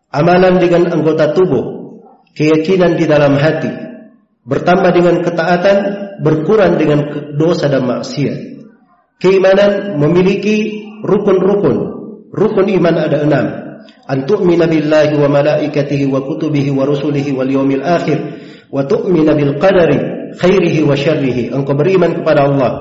amalan 0.09 0.57
dengan 0.57 0.89
anggota 0.89 1.35
tubuh, 1.35 1.99
keyakinan 2.33 2.97
di 2.97 3.05
dalam 3.05 3.35
hati, 3.37 3.69
bertambah 4.47 4.91
dengan 4.95 5.21
ketaatan, 5.21 5.77
berkurang 6.23 6.79
dengan 6.79 6.99
dosa 7.35 7.69
dan 7.69 7.85
maksiat. 7.85 8.37
Keimanan 9.19 9.99
memiliki 9.99 10.88
rukun-rukun. 11.03 11.77
Rukun 12.29 12.67
iman 12.69 12.95
ada 12.95 13.25
enam. 13.25 13.45
An 14.09 14.25
tu'mina 14.25 14.65
billahi 14.69 15.13
wa 15.17 15.29
malaikatihi 15.29 16.05
wa 16.09 16.21
kutubihi 16.25 16.73
wa 16.73 16.85
rusulihi 16.85 17.33
wal 17.33 17.49
yawmil 17.49 17.81
akhir 17.81 18.17
wa 18.69 18.85
tu'mina 18.85 19.33
bil 19.33 19.57
qadari 19.57 20.33
khairihi 20.37 20.85
wa 20.85 20.93
syarrihi. 20.93 21.53
Engkau 21.53 21.73
beriman 21.73 22.21
kepada 22.21 22.49
Allah, 22.49 22.71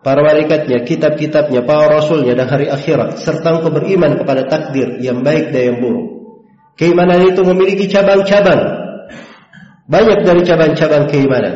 para 0.00 0.24
malaikatnya, 0.24 0.84
kitab-kitabnya, 0.84 1.64
para 1.64 2.00
rasulnya 2.00 2.32
dan 2.32 2.48
hari 2.48 2.68
akhirat 2.70 3.20
serta 3.20 3.60
engkau 3.60 3.72
beriman 3.72 4.16
kepada 4.16 4.48
takdir 4.48 5.00
yang 5.02 5.20
baik 5.20 5.52
dan 5.52 5.74
yang 5.74 5.78
buruk. 5.82 6.06
Keimanan 6.78 7.26
itu 7.26 7.42
memiliki 7.42 7.90
cabang-cabang. 7.90 8.86
Banyak 9.88 10.22
dari 10.22 10.46
cabang-cabang 10.46 11.10
keimanan. 11.10 11.54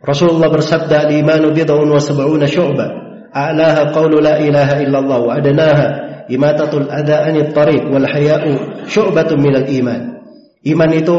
Rasulullah 0.00 0.48
bersabda, 0.48 1.10
"Al-imanu 1.10 1.52
wa 1.52 2.00
sab'una 2.00 2.48
syu'bah. 2.48 3.03
Qawlu 3.90 4.22
la 4.22 4.38
ilaha 4.38 4.78
illallah 4.78 5.18
wa 5.26 5.32
adnaha 5.34 5.86
imatatul 6.30 6.86
adha 6.86 7.26
'anil 7.26 7.50
tariq 7.50 7.90
wal 7.90 8.06
haya'u 8.06 8.86
syu'batun 8.86 9.42
minal 9.42 9.66
iman." 9.66 10.22
Iman 10.64 10.90
itu 10.94 11.16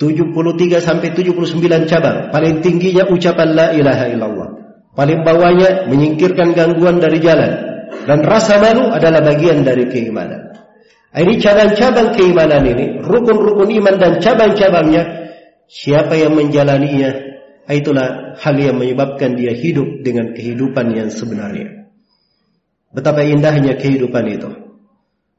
73 0.00 0.82
sampai 0.82 1.14
79 1.14 1.86
cabang. 1.86 2.32
Paling 2.34 2.64
tingginya 2.64 3.06
ucapan 3.06 3.48
la 3.54 3.66
ilaha 3.70 4.04
illallah. 4.10 4.48
Paling 4.96 5.22
bawahnya 5.22 5.86
menyingkirkan 5.86 6.50
gangguan 6.56 6.98
dari 6.98 7.22
jalan. 7.22 7.52
Dan 8.08 8.26
rasa 8.26 8.58
malu 8.58 8.90
adalah 8.90 9.22
bagian 9.22 9.62
dari 9.62 9.86
keimanan. 9.86 10.50
Ini 11.14 11.38
cabang-cabang 11.38 12.10
keimanan 12.10 12.66
ini, 12.66 12.98
rukun-rukun 13.06 13.70
iman 13.70 13.94
dan 14.02 14.18
cabang-cabangnya 14.18 15.24
Siapa 15.64 16.12
yang 16.12 16.36
menjalaninya, 16.36 17.33
itulah 17.72 18.36
hal 18.36 18.56
yang 18.60 18.76
menyebabkan 18.76 19.40
dia 19.40 19.56
hidup 19.56 20.04
dengan 20.04 20.36
kehidupan 20.36 20.92
yang 20.92 21.08
sebenarnya. 21.08 21.88
Betapa 22.92 23.24
indahnya 23.24 23.80
kehidupan 23.80 24.24
itu. 24.28 24.50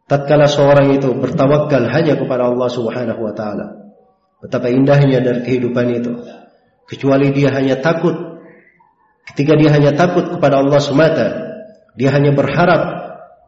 Tatkala 0.10 0.50
seorang 0.50 0.94
itu 0.98 1.14
bertawakal 1.14 1.86
hanya 1.90 2.18
kepada 2.18 2.50
Allah 2.50 2.70
Subhanahu 2.70 3.22
wa 3.22 3.34
taala. 3.38 3.94
Betapa 4.42 4.74
indahnya 4.74 5.22
dari 5.22 5.46
kehidupan 5.46 5.86
itu. 5.94 6.14
Kecuali 6.90 7.30
dia 7.34 7.54
hanya 7.54 7.82
takut 7.82 8.14
ketika 9.34 9.58
dia 9.58 9.74
hanya 9.74 9.94
takut 9.98 10.30
kepada 10.38 10.62
Allah 10.62 10.78
semata, 10.78 11.28
dia 11.98 12.14
hanya 12.14 12.34
berharap 12.34 12.82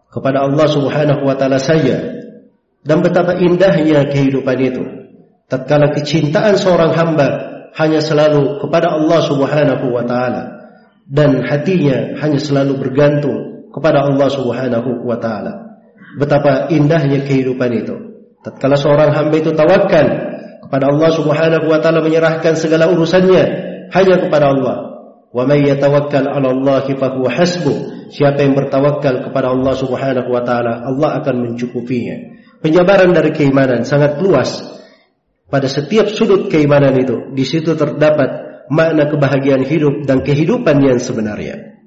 kepada 0.09 0.45
Allah 0.45 0.67
Subhanahu 0.69 1.21
wa 1.25 1.35
taala 1.37 1.57
saja. 1.57 2.17
Dan 2.85 3.01
betapa 3.01 3.37
indahnya 3.41 4.07
kehidupan 4.07 4.57
itu 4.61 4.83
tatkala 5.49 5.91
kecintaan 5.91 6.55
seorang 6.55 6.95
hamba 6.95 7.56
hanya 7.77 8.01
selalu 8.01 8.57
kepada 8.57 8.97
Allah 8.97 9.21
Subhanahu 9.21 9.85
wa 9.93 10.03
taala 10.03 10.73
dan 11.05 11.45
hatinya 11.45 12.17
hanya 12.19 12.41
selalu 12.41 12.81
bergantung 12.81 13.69
kepada 13.69 14.09
Allah 14.09 14.27
Subhanahu 14.33 15.05
wa 15.05 15.17
taala. 15.21 15.77
Betapa 16.17 16.73
indahnya 16.73 17.21
kehidupan 17.21 17.69
itu. 17.77 17.95
Tatkala 18.41 18.75
seorang 18.75 19.13
hamba 19.13 19.35
itu 19.37 19.53
tawakal 19.53 20.07
kepada 20.65 20.85
Allah 20.89 21.09
Subhanahu 21.13 21.65
wa 21.69 21.77
taala 21.77 22.01
menyerahkan 22.01 22.57
segala 22.57 22.89
urusannya 22.89 23.43
hanya 23.93 24.15
kepada 24.25 24.51
Allah. 24.51 24.77
Wa 25.29 25.45
may 25.45 25.61
yatawakkal 25.69 26.25
'ala 26.25 26.49
Allah 26.49 26.85
fa 26.97 27.07
huwa 27.13 27.29
hasbuh. 27.29 28.09
Siapa 28.09 28.41
yang 28.41 28.55
bertawakal 28.57 29.29
kepada 29.29 29.53
Allah 29.53 29.73
Subhanahu 29.77 30.29
wa 30.33 30.41
taala, 30.41 30.81
Allah 30.81 31.21
akan 31.21 31.35
mencukupinya. 31.53 32.39
Penjabaran 32.63 33.13
dari 33.13 33.35
keimanan 33.35 33.85
sangat 33.85 34.17
luas 34.17 34.76
pada 35.47 35.71
setiap 35.71 36.11
sudut 36.11 36.51
keimanan 36.51 36.91
itu, 36.99 37.31
di 37.31 37.47
situ 37.47 37.71
terdapat 37.79 38.47
makna 38.67 39.07
kebahagiaan 39.07 39.63
hidup 39.63 40.03
dan 40.03 40.19
kehidupan 40.19 40.83
yang 40.83 40.99
sebenarnya. 40.99 41.79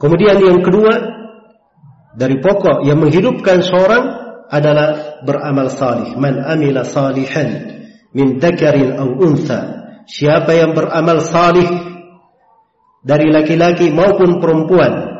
Kemudian 0.00 0.40
yang 0.40 0.64
kedua, 0.64 0.92
dari 2.16 2.40
pokok 2.40 2.88
yang 2.88 3.04
menghidupkan 3.04 3.60
seorang 3.60 4.04
adalah 4.48 5.20
beramal 5.24 5.68
salih. 5.68 6.16
Man 6.16 6.40
amila 6.40 6.88
salihan 6.88 7.80
min 8.16 8.40
dakarin 8.40 8.96
aw 8.96 9.08
untha. 9.12 9.60
Siapa 10.04 10.52
yang 10.56 10.72
beramal 10.76 11.20
salih 11.20 11.68
dari 13.04 13.28
laki-laki 13.28 13.92
maupun 13.92 14.40
perempuan. 14.40 15.12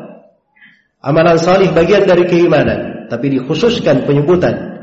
Amalan 1.05 1.37
salih 1.37 1.69
bagian 1.69 2.09
dari 2.09 2.25
keimanan, 2.25 3.05
tapi 3.13 3.37
dikhususkan 3.37 4.09
penyebutan 4.09 4.74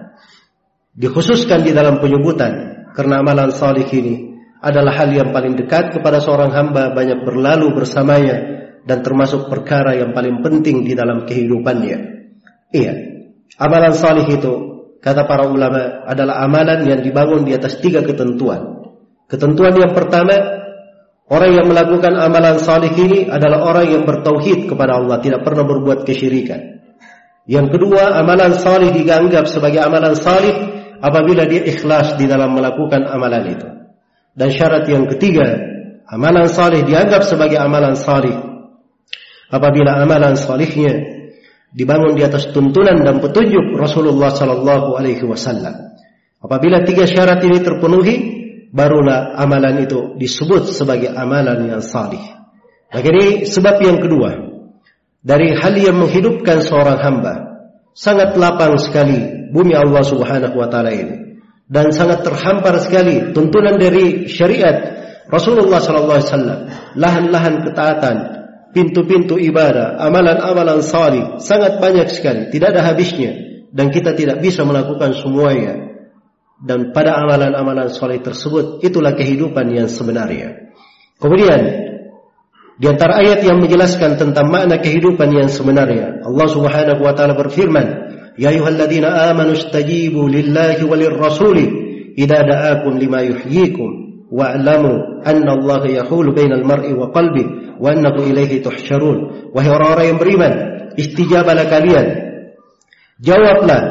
dikhususkan 0.92 1.64
di 1.64 1.72
dalam 1.72 1.98
penyebutan 1.98 2.84
karena 2.92 3.24
amalan 3.24 3.48
salih 3.52 3.88
ini 3.88 4.36
adalah 4.62 4.94
hal 4.94 5.10
yang 5.10 5.34
paling 5.34 5.58
dekat 5.58 5.96
kepada 5.98 6.22
seorang 6.22 6.54
hamba 6.54 6.94
banyak 6.94 7.24
berlalu 7.26 7.74
bersamanya 7.74 8.62
dan 8.86 9.02
termasuk 9.02 9.50
perkara 9.50 9.98
yang 9.98 10.14
paling 10.14 10.38
penting 10.44 10.86
di 10.86 10.94
dalam 10.94 11.26
kehidupannya. 11.26 11.98
Iya, 12.70 12.94
amalan 13.58 13.94
salih 13.94 14.26
itu 14.30 14.52
kata 15.02 15.26
para 15.26 15.50
ulama 15.50 16.06
adalah 16.06 16.46
amalan 16.46 16.86
yang 16.86 17.00
dibangun 17.02 17.42
di 17.42 17.58
atas 17.58 17.82
tiga 17.82 18.06
ketentuan. 18.06 18.86
Ketentuan 19.26 19.74
yang 19.74 19.92
pertama, 19.96 20.34
orang 21.26 21.50
yang 21.56 21.66
melakukan 21.66 22.14
amalan 22.14 22.60
salih 22.62 22.92
ini 22.94 23.26
adalah 23.26 23.66
orang 23.66 23.86
yang 23.90 24.02
bertauhid 24.06 24.70
kepada 24.70 25.00
Allah, 25.00 25.18
tidak 25.18 25.42
pernah 25.42 25.66
berbuat 25.66 26.06
kesyirikan. 26.06 26.84
Yang 27.50 27.74
kedua, 27.74 28.14
amalan 28.22 28.54
salih 28.54 28.94
dianggap 28.94 29.50
sebagai 29.50 29.82
amalan 29.82 30.14
salih 30.14 30.71
apabila 31.02 31.50
dia 31.50 31.66
ikhlas 31.66 32.14
di 32.14 32.30
dalam 32.30 32.54
melakukan 32.54 33.02
amalan 33.02 33.44
itu. 33.50 33.68
Dan 34.32 34.48
syarat 34.48 34.86
yang 34.86 35.10
ketiga, 35.10 35.58
amalan 36.06 36.46
salih 36.46 36.86
dianggap 36.86 37.26
sebagai 37.26 37.58
amalan 37.58 37.98
salih 37.98 38.32
apabila 39.52 40.00
amalan 40.00 40.32
salihnya 40.32 41.04
dibangun 41.76 42.16
di 42.16 42.24
atas 42.24 42.48
tuntunan 42.56 43.04
dan 43.04 43.20
petunjuk 43.20 43.76
Rasulullah 43.76 44.32
sallallahu 44.32 44.96
alaihi 44.96 45.26
wasallam. 45.28 45.92
Apabila 46.40 46.82
tiga 46.88 47.04
syarat 47.04 47.44
ini 47.44 47.60
terpenuhi, 47.60 48.14
barulah 48.72 49.36
amalan 49.36 49.84
itu 49.84 50.16
disebut 50.16 50.72
sebagai 50.72 51.12
amalan 51.12 51.68
yang 51.68 51.82
salih. 51.84 52.24
Nah, 52.92 53.00
ini 53.00 53.44
sebab 53.44 53.80
yang 53.84 54.00
kedua 54.00 54.52
dari 55.22 55.52
hal 55.54 55.76
yang 55.76 55.96
menghidupkan 56.00 56.64
seorang 56.64 56.98
hamba 56.98 57.51
sangat 57.92 58.36
lapang 58.36 58.76
sekali 58.80 59.48
bumi 59.52 59.76
Allah 59.76 60.02
Subhanahu 60.04 60.56
wa 60.56 60.68
taala 60.68 60.92
ini. 60.92 61.16
Dan 61.72 61.88
sangat 61.88 62.20
terhampar 62.20 62.76
sekali 62.84 63.32
tuntunan 63.32 63.80
dari 63.80 64.28
syariat 64.28 64.92
Rasulullah 65.32 65.80
sallallahu 65.80 66.20
alaihi 66.20 66.28
wasallam. 66.28 66.60
Lahan-lahan 67.00 67.54
ketaatan 67.64 68.16
pintu-pintu 68.76 69.40
ibadah 69.40 69.96
amalan-amalan 69.96 70.84
salih 70.84 71.40
sangat 71.40 71.80
banyak 71.80 72.12
sekali. 72.12 72.52
Tidak 72.52 72.68
ada 72.76 72.84
habisnya. 72.84 73.64
Dan 73.72 73.88
kita 73.88 74.12
tidak 74.12 74.44
bisa 74.44 74.68
melakukan 74.68 75.16
semuanya. 75.16 75.80
Dan 76.60 76.92
pada 76.92 77.16
amalan-amalan 77.24 77.88
salih 77.88 78.20
tersebut 78.20 78.84
itulah 78.84 79.16
kehidupan 79.16 79.72
yang 79.72 79.88
sebenarnya. 79.88 80.76
Kemudian 81.16 81.60
Di 82.80 82.88
antara 82.88 83.20
ayat 83.20 83.44
yang 83.44 83.60
menjelaskan 83.60 84.16
tentang 84.16 84.48
makna 84.48 84.80
kehidupan 84.80 85.28
yang 85.28 85.48
sebenarnya, 85.52 86.24
Allah 86.24 86.46
Subhanahu 86.48 87.04
wa 87.04 87.12
taala 87.12 87.36
berfirman, 87.36 87.86
"Ya 88.40 88.48
ayyuhalladzina 88.48 89.28
amanu 89.28 89.52
istajibu 89.52 90.24
lillahi 90.24 90.80
walir 90.88 91.12
rasuli 91.12 91.66
idza 92.16 92.40
da'akum 92.48 92.96
lima 92.96 93.20
yuhyikum 93.28 94.24
wa'lamu 94.32 95.20
Allah 95.22 95.82
yahulu 95.84 96.32
bainal 96.32 96.64
mar'i 96.64 96.96
wa 96.96 97.12
qalbi 97.12 97.76
wa 97.76 97.92
annahu 97.92 98.24
ilayhi 98.24 98.64
tuhsyarun." 98.64 99.52
Wahai 99.52 99.68
orang-orang 99.68 100.06
yang 100.16 100.18
beriman, 100.18 100.52
istijabalah 100.96 101.68
kalian. 101.68 102.06
Jawablah 103.20 103.82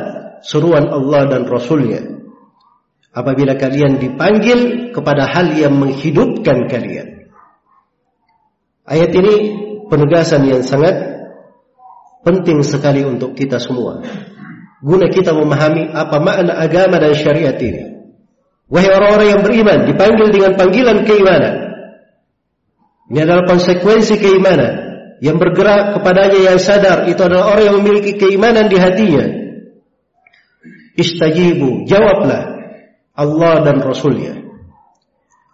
seruan 0.41 0.89
Allah 0.89 1.29
dan 1.29 1.45
Rasulnya 1.45 2.01
apabila 3.13 3.55
kalian 3.61 4.01
dipanggil 4.01 4.89
kepada 4.89 5.29
hal 5.29 5.53
yang 5.53 5.77
menghidupkan 5.77 6.65
kalian. 6.65 7.20
Ayat 8.91 9.11
ini 9.15 9.35
penegasan 9.87 10.43
yang 10.43 10.61
sangat 10.67 10.99
penting 12.27 12.59
sekali 12.61 13.07
untuk 13.07 13.33
kita 13.33 13.57
semua. 13.57 14.03
Guna 14.83 15.07
kita 15.07 15.31
memahami 15.31 15.93
apa 15.93 16.17
makna 16.19 16.59
agama 16.59 16.99
dan 16.99 17.15
syariat 17.15 17.55
ini. 17.55 18.03
Wahai 18.71 18.91
orang-orang 18.91 19.29
yang 19.35 19.41
beriman, 19.43 19.79
dipanggil 19.87 20.27
dengan 20.31 20.51
panggilan 20.55 20.97
keimanan. 21.03 21.55
Ini 23.11 23.19
adalah 23.27 23.43
konsekuensi 23.43 24.15
keimanan 24.15 24.73
yang 25.21 25.37
bergerak 25.37 25.99
kepadanya 25.99 26.39
yang 26.51 26.57
sadar 26.57 27.05
itu 27.05 27.19
adalah 27.21 27.53
orang 27.53 27.65
yang 27.67 27.77
memiliki 27.83 28.17
keimanan 28.17 28.71
di 28.71 28.77
hatinya. 28.79 29.25
Istajibu, 30.97 31.85
jawablah 31.85 32.57
Allah 33.13 33.55
dan 33.67 33.83
Rasulnya. 33.83 34.39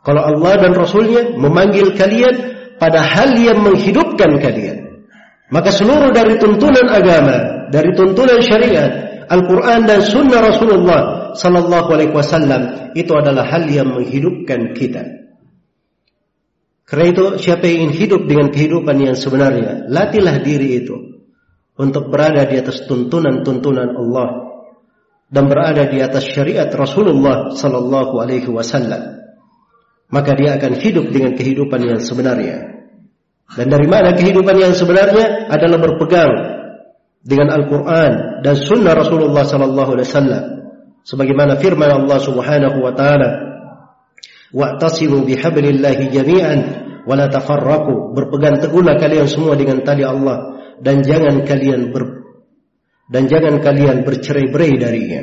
Kalau 0.08 0.24
Allah 0.24 0.54
dan 0.64 0.72
Rasulnya 0.72 1.36
memanggil 1.36 1.98
kalian 2.00 2.57
pada 2.78 3.02
hal 3.02 3.38
yang 3.38 3.62
menghidupkan 3.62 4.38
kalian. 4.42 5.06
Maka 5.50 5.72
seluruh 5.72 6.12
dari 6.12 6.38
tuntunan 6.38 6.88
agama, 6.92 7.70
dari 7.74 7.96
tuntunan 7.96 8.40
syariat, 8.44 9.26
Al-Quran 9.28 9.84
dan 9.88 10.00
Sunnah 10.04 10.40
Rasulullah 10.40 11.02
Sallallahu 11.36 11.90
Alaihi 11.92 12.16
Wasallam 12.16 12.92
itu 12.96 13.12
adalah 13.12 13.44
hal 13.48 13.68
yang 13.68 13.92
menghidupkan 13.92 14.72
kita. 14.72 15.04
Karena 16.88 17.06
itu 17.12 17.24
siapa 17.44 17.68
yang 17.68 17.92
ingin 17.92 17.94
hidup 18.00 18.22
dengan 18.32 18.48
kehidupan 18.48 18.96
yang 19.04 19.16
sebenarnya, 19.20 19.92
latihlah 19.92 20.40
diri 20.40 20.80
itu 20.84 21.20
untuk 21.76 22.08
berada 22.08 22.48
di 22.48 22.56
atas 22.56 22.88
tuntunan-tuntunan 22.88 23.92
Allah 23.92 24.30
dan 25.28 25.52
berada 25.52 25.84
di 25.92 26.00
atas 26.00 26.24
syariat 26.24 26.72
Rasulullah 26.72 27.52
Sallallahu 27.52 28.24
Alaihi 28.24 28.48
Wasallam. 28.48 29.27
Maka 30.08 30.40
dia 30.40 30.56
akan 30.56 30.80
hidup 30.80 31.12
dengan 31.12 31.36
kehidupan 31.36 31.84
yang 31.84 32.00
sebenarnya. 32.00 32.88
Dan 33.48 33.68
dari 33.68 33.88
mana 33.88 34.16
kehidupan 34.16 34.56
yang 34.60 34.72
sebenarnya 34.76 35.52
adalah 35.52 35.80
berpegang 35.80 36.32
dengan 37.24 37.52
Al-Quran 37.52 38.44
dan 38.44 38.56
Sunnah 38.56 38.96
Rasulullah 38.96 39.44
Sallallahu 39.44 39.92
Alaihi 39.96 40.08
Wasallam. 40.08 40.44
Sebagaimana 41.08 41.60
firman 41.60 41.92
Allah 41.92 42.20
Subhanahu 42.20 42.78
Wa 42.84 42.94
Taala, 42.96 43.30
"Wa'tasimu 44.52 45.28
bihablillahi 45.28 46.12
jami'an 46.12 46.60
wa 47.04 47.16
la 47.16 47.28
tafarraqu." 47.32 48.16
Berpegang 48.16 48.64
teguhlah 48.64 48.96
kalian 49.00 49.28
semua 49.28 49.56
dengan 49.60 49.84
tali 49.84 50.04
Allah 50.04 50.60
dan 50.84 51.04
jangan 51.04 51.44
kalian 51.44 51.92
ber 51.96 52.28
dan 53.08 53.32
jangan 53.32 53.64
kalian 53.64 54.04
bercerai-berai 54.04 54.74
darinya. 54.76 55.22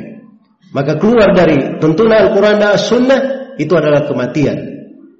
Maka 0.73 0.97
keluar 0.97 1.37
dari 1.37 1.77
tuntunan 1.77 2.29
Al-Quran 2.29 2.57
dan 2.57 2.77
Sunnah 2.81 3.21
itu 3.61 3.69
adalah 3.77 4.09
kematian 4.09 4.74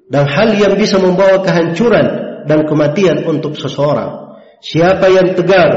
dan 0.06 0.24
hal 0.30 0.54
yang 0.54 0.78
bisa 0.78 1.02
membawa 1.02 1.42
kehancuran 1.42 2.06
dan 2.46 2.62
kematian 2.66 3.26
untuk 3.26 3.58
seseorang. 3.58 4.38
Siapa 4.62 5.10
yang 5.10 5.34
tegar 5.34 5.70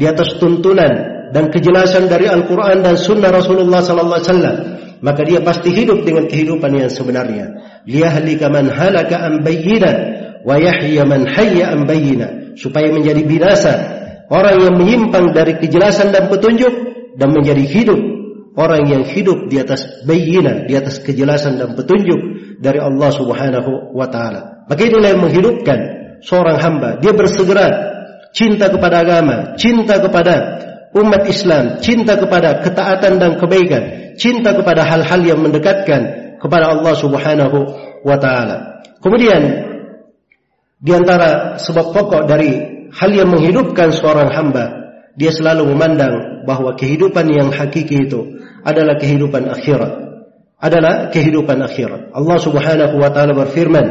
di 0.00 0.08
atas 0.08 0.40
tuntunan 0.40 0.92
dan 1.30 1.52
kejelasan 1.52 2.08
dari 2.08 2.26
Al-Quran 2.26 2.80
dan 2.80 2.96
Sunnah 2.96 3.30
Rasulullah 3.30 3.84
Sallallahu 3.84 4.18
Alaihi 4.18 4.30
Wasallam, 4.32 4.56
maka 5.04 5.20
dia 5.22 5.40
pasti 5.44 5.68
hidup 5.68 6.02
dengan 6.02 6.24
kehidupan 6.26 6.72
yang 6.72 6.88
sebenarnya. 6.88 7.46
Liyahlika 7.84 8.48
man 8.48 8.72
halaka 8.72 9.20
an 9.20 9.44
bayyina 9.44 9.92
wa 10.42 10.56
yahya 10.56 11.04
man 11.04 11.28
hayya. 11.28 11.76
Supaya 12.54 12.88
menjadi 12.94 13.22
binasa 13.26 13.72
orang 14.30 14.56
yang 14.62 14.74
menyimpang 14.78 15.34
dari 15.34 15.58
kejelasan 15.58 16.14
dan 16.14 16.30
petunjuk 16.30 16.72
dan 17.18 17.34
menjadi 17.34 17.66
hidup 17.66 18.13
orang 18.54 18.86
yang 18.86 19.02
hidup 19.02 19.50
di 19.50 19.58
atas 19.58 20.06
bayyina, 20.06 20.66
di 20.66 20.74
atas 20.78 21.02
kejelasan 21.02 21.58
dan 21.58 21.74
petunjuk 21.74 22.18
dari 22.62 22.78
Allah 22.78 23.10
Subhanahu 23.10 23.94
wa 23.94 24.06
taala. 24.06 24.66
Maka 24.70 24.80
inilah 24.80 25.10
yang 25.14 25.22
menghidupkan 25.22 25.78
seorang 26.22 26.56
hamba. 26.62 26.96
Dia 27.02 27.12
bersegera 27.12 27.66
cinta 28.30 28.70
kepada 28.70 29.02
agama, 29.02 29.58
cinta 29.58 29.98
kepada 29.98 30.34
umat 30.94 31.26
Islam, 31.26 31.82
cinta 31.82 32.14
kepada 32.14 32.62
ketaatan 32.62 33.18
dan 33.18 33.32
kebaikan, 33.36 34.14
cinta 34.14 34.54
kepada 34.54 34.86
hal-hal 34.86 35.20
yang 35.20 35.42
mendekatkan 35.42 36.34
kepada 36.38 36.78
Allah 36.78 36.94
Subhanahu 36.94 37.58
wa 38.06 38.16
taala. 38.16 38.86
Kemudian 39.02 39.42
di 40.78 40.92
antara 40.94 41.58
sebab 41.58 41.90
pokok 41.90 42.22
dari 42.30 42.86
hal 42.94 43.10
yang 43.10 43.34
menghidupkan 43.34 43.90
seorang 43.90 44.30
hamba, 44.30 44.64
dia 45.18 45.34
selalu 45.34 45.74
memandang 45.74 46.46
bahwa 46.46 46.76
kehidupan 46.76 47.26
yang 47.32 47.48
hakiki 47.50 48.06
itu 48.06 48.43
adalah 48.64 48.96
kehidupan 48.96 49.46
akhirat. 49.46 49.92
Adalah 50.58 51.12
kehidupan 51.12 51.60
akhirat. 51.60 52.16
Allah 52.16 52.38
Subhanahu 52.40 52.96
wa 52.96 53.12
taala 53.12 53.36
berfirman, 53.36 53.86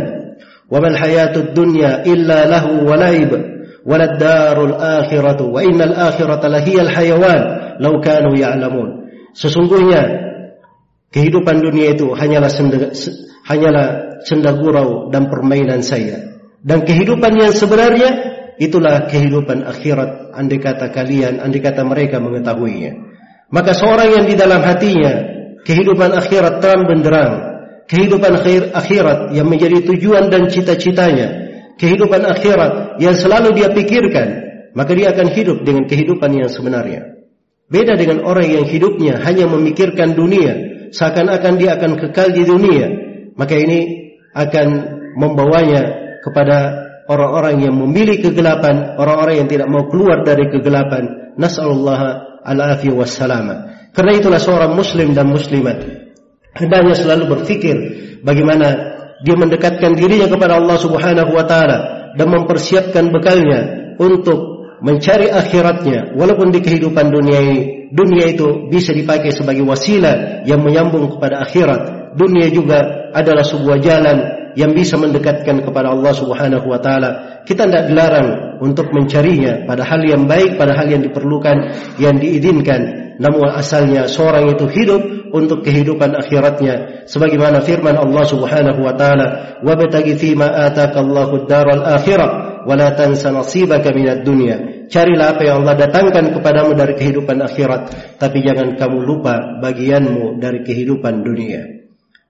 "Wa 0.67 0.81
mal 0.81 0.97
hayatud 0.97 1.53
dunya 1.53 2.01
illa 2.03 2.49
lahu 2.49 2.81
wa 2.83 2.97
laib." 2.97 3.53
waladdarul 3.83 4.79
akhiratu 4.79 5.51
wa 5.51 5.59
innal 5.59 5.91
akhirata 5.91 6.47
lahiyal 6.47 6.87
hayawan 6.87 7.41
law 7.83 7.99
kanu 7.99 8.31
ya'lamun. 8.35 9.11
Sesungguhnya 9.35 10.01
kehidupan 11.11 11.59
dunia 11.59 11.93
itu 11.93 12.15
hanyalah 12.15 12.47
senda, 12.47 12.95
hanyalah 13.43 14.19
senda 14.23 14.55
gurau 14.55 15.11
dan 15.11 15.27
permainan 15.27 15.83
saya. 15.83 16.39
Dan 16.63 16.87
kehidupan 16.87 17.35
yang 17.35 17.51
sebenarnya 17.51 18.09
itulah 18.55 19.11
kehidupan 19.11 19.67
akhirat 19.67 20.31
andai 20.31 20.63
kata 20.63 20.95
kalian, 20.95 21.43
andai 21.43 21.59
kata 21.59 21.83
mereka 21.83 22.23
mengetahuinya. 22.23 23.12
Maka 23.49 23.71
seorang 23.75 24.09
yang 24.21 24.25
di 24.29 24.35
dalam 24.37 24.61
hatinya 24.63 25.13
kehidupan 25.63 26.11
akhirat 26.13 26.59
terang 26.59 26.83
benderang, 26.87 27.33
kehidupan 27.87 28.39
akhirat 28.71 29.31
yang 29.35 29.47
menjadi 29.47 29.83
tujuan 29.87 30.31
dan 30.31 30.47
cita-citanya, 30.51 31.27
kehidupan 31.79 32.23
akhirat 32.23 32.99
yang 32.99 33.15
selalu 33.15 33.55
dia 33.55 33.71
pikirkan, 33.71 34.27
maka 34.77 34.91
dia 34.93 35.11
akan 35.15 35.27
hidup 35.31 35.57
dengan 35.63 35.87
kehidupan 35.87 36.31
yang 36.33 36.49
sebenarnya. 36.51 37.23
Beda 37.71 37.95
dengan 37.97 38.27
orang 38.27 38.47
yang 38.47 38.65
hidupnya 38.67 39.23
hanya 39.23 39.49
memikirkan 39.49 40.13
dunia, 40.13 40.53
seakan-akan 40.93 41.53
dia 41.57 41.79
akan 41.79 41.97
kekal 41.97 42.29
di 42.35 42.43
dunia, 42.43 42.85
maka 43.39 43.55
ini 43.57 43.79
akan 44.35 44.67
membawanya 45.17 45.81
kepada 46.21 46.57
orang-orang 47.07 47.63
yang 47.63 47.75
memilih 47.75 48.19
kegelapan, 48.19 48.97
orang-orang 48.99 49.43
yang 49.43 49.49
tidak 49.49 49.67
mau 49.69 49.87
keluar 49.87 50.23
dari 50.23 50.47
kegelapan. 50.49 51.33
Nas'alullah 51.37 52.32
al-afiyah 52.43 52.95
wassalama. 52.95 53.55
Karena 53.95 54.11
itulah 54.19 54.41
seorang 54.41 54.75
muslim 54.75 55.15
dan 55.15 55.29
muslimat 55.29 56.03
hendaknya 56.57 56.95
selalu 56.97 57.23
berfikir 57.37 57.75
bagaimana 58.21 58.67
dia 59.25 59.35
mendekatkan 59.37 59.97
dirinya 59.97 60.29
kepada 60.29 60.61
Allah 60.61 60.77
Subhanahu 60.77 61.31
wa 61.33 61.45
taala 61.45 61.77
dan 62.13 62.27
mempersiapkan 62.29 63.09
bekalnya 63.09 63.93
untuk 63.97 64.69
mencari 64.83 65.31
akhiratnya 65.31 66.13
walaupun 66.13 66.51
di 66.53 66.59
kehidupan 66.61 67.09
dunia 67.09 67.39
ini 67.39 67.59
dunia 67.93 68.35
itu 68.35 68.67
bisa 68.69 68.91
dipakai 68.91 69.31
sebagai 69.31 69.63
wasilah 69.65 70.45
yang 70.45 70.61
menyambung 70.61 71.17
kepada 71.17 71.41
akhirat 71.41 72.13
dunia 72.19 72.51
juga 72.51 73.09
adalah 73.15 73.45
sebuah 73.45 73.77
jalan 73.81 74.17
yang 74.53 74.71
bisa 74.73 74.97
mendekatkan 74.97 75.65
kepada 75.65 75.93
Allah 75.93 76.13
Subhanahu 76.13 76.65
wa 76.69 76.79
taala. 76.79 77.41
Kita 77.43 77.67
tidak 77.67 77.91
dilarang 77.91 78.59
untuk 78.63 78.89
mencarinya 78.95 79.67
pada 79.67 79.83
hal 79.83 80.01
yang 80.05 80.25
baik 80.29 80.55
pada 80.55 80.77
hal 80.77 80.87
yang 80.87 81.03
diperlukan 81.03 81.57
yang 81.99 82.15
diizinkan. 82.17 83.03
Namun 83.19 83.45
asalnya 83.53 84.09
seorang 84.09 84.57
itu 84.57 84.65
hidup 84.69 85.01
untuk 85.33 85.65
kehidupan 85.65 86.13
akhiratnya. 86.17 87.05
Sebagaimana 87.09 87.61
firman 87.65 87.97
Allah 87.97 88.25
Subhanahu 88.25 88.79
wa 88.85 88.93
taala 88.93 89.59
wabtaghi 89.65 90.15
fima 90.17 90.49
ataka 90.49 91.01
Allahu 91.01 91.45
ad-daral 91.45 91.83
akhirah 91.83 92.29
wa 92.63 92.73
la 92.77 92.93
tansa 92.93 93.33
nasibaka 93.33 93.91
minad 93.91 94.21
dunya. 94.21 94.87
Carilah 94.87 95.35
apa 95.35 95.41
yang 95.41 95.65
Allah 95.65 95.89
datangkan 95.89 96.37
kepadamu 96.37 96.77
dari 96.77 96.93
kehidupan 96.93 97.41
akhirat 97.41 97.81
tapi 98.21 98.45
jangan 98.45 98.77
kamu 98.77 98.97
lupa 99.03 99.59
bagianmu 99.59 100.37
dari 100.37 100.61
kehidupan 100.61 101.25
dunia. 101.25 101.83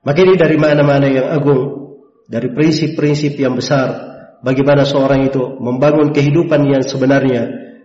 Maka 0.04 0.20
ini 0.20 0.36
dari 0.36 0.60
mana-mana 0.60 1.08
yang 1.08 1.28
agung 1.32 1.83
dari 2.28 2.52
prinsip-prinsip 2.52 3.36
yang 3.36 3.56
besar 3.56 4.14
bagaimana 4.44 4.84
seorang 4.88 5.28
itu 5.28 5.60
membangun 5.60 6.12
kehidupan 6.16 6.68
yang 6.68 6.84
sebenarnya 6.84 7.44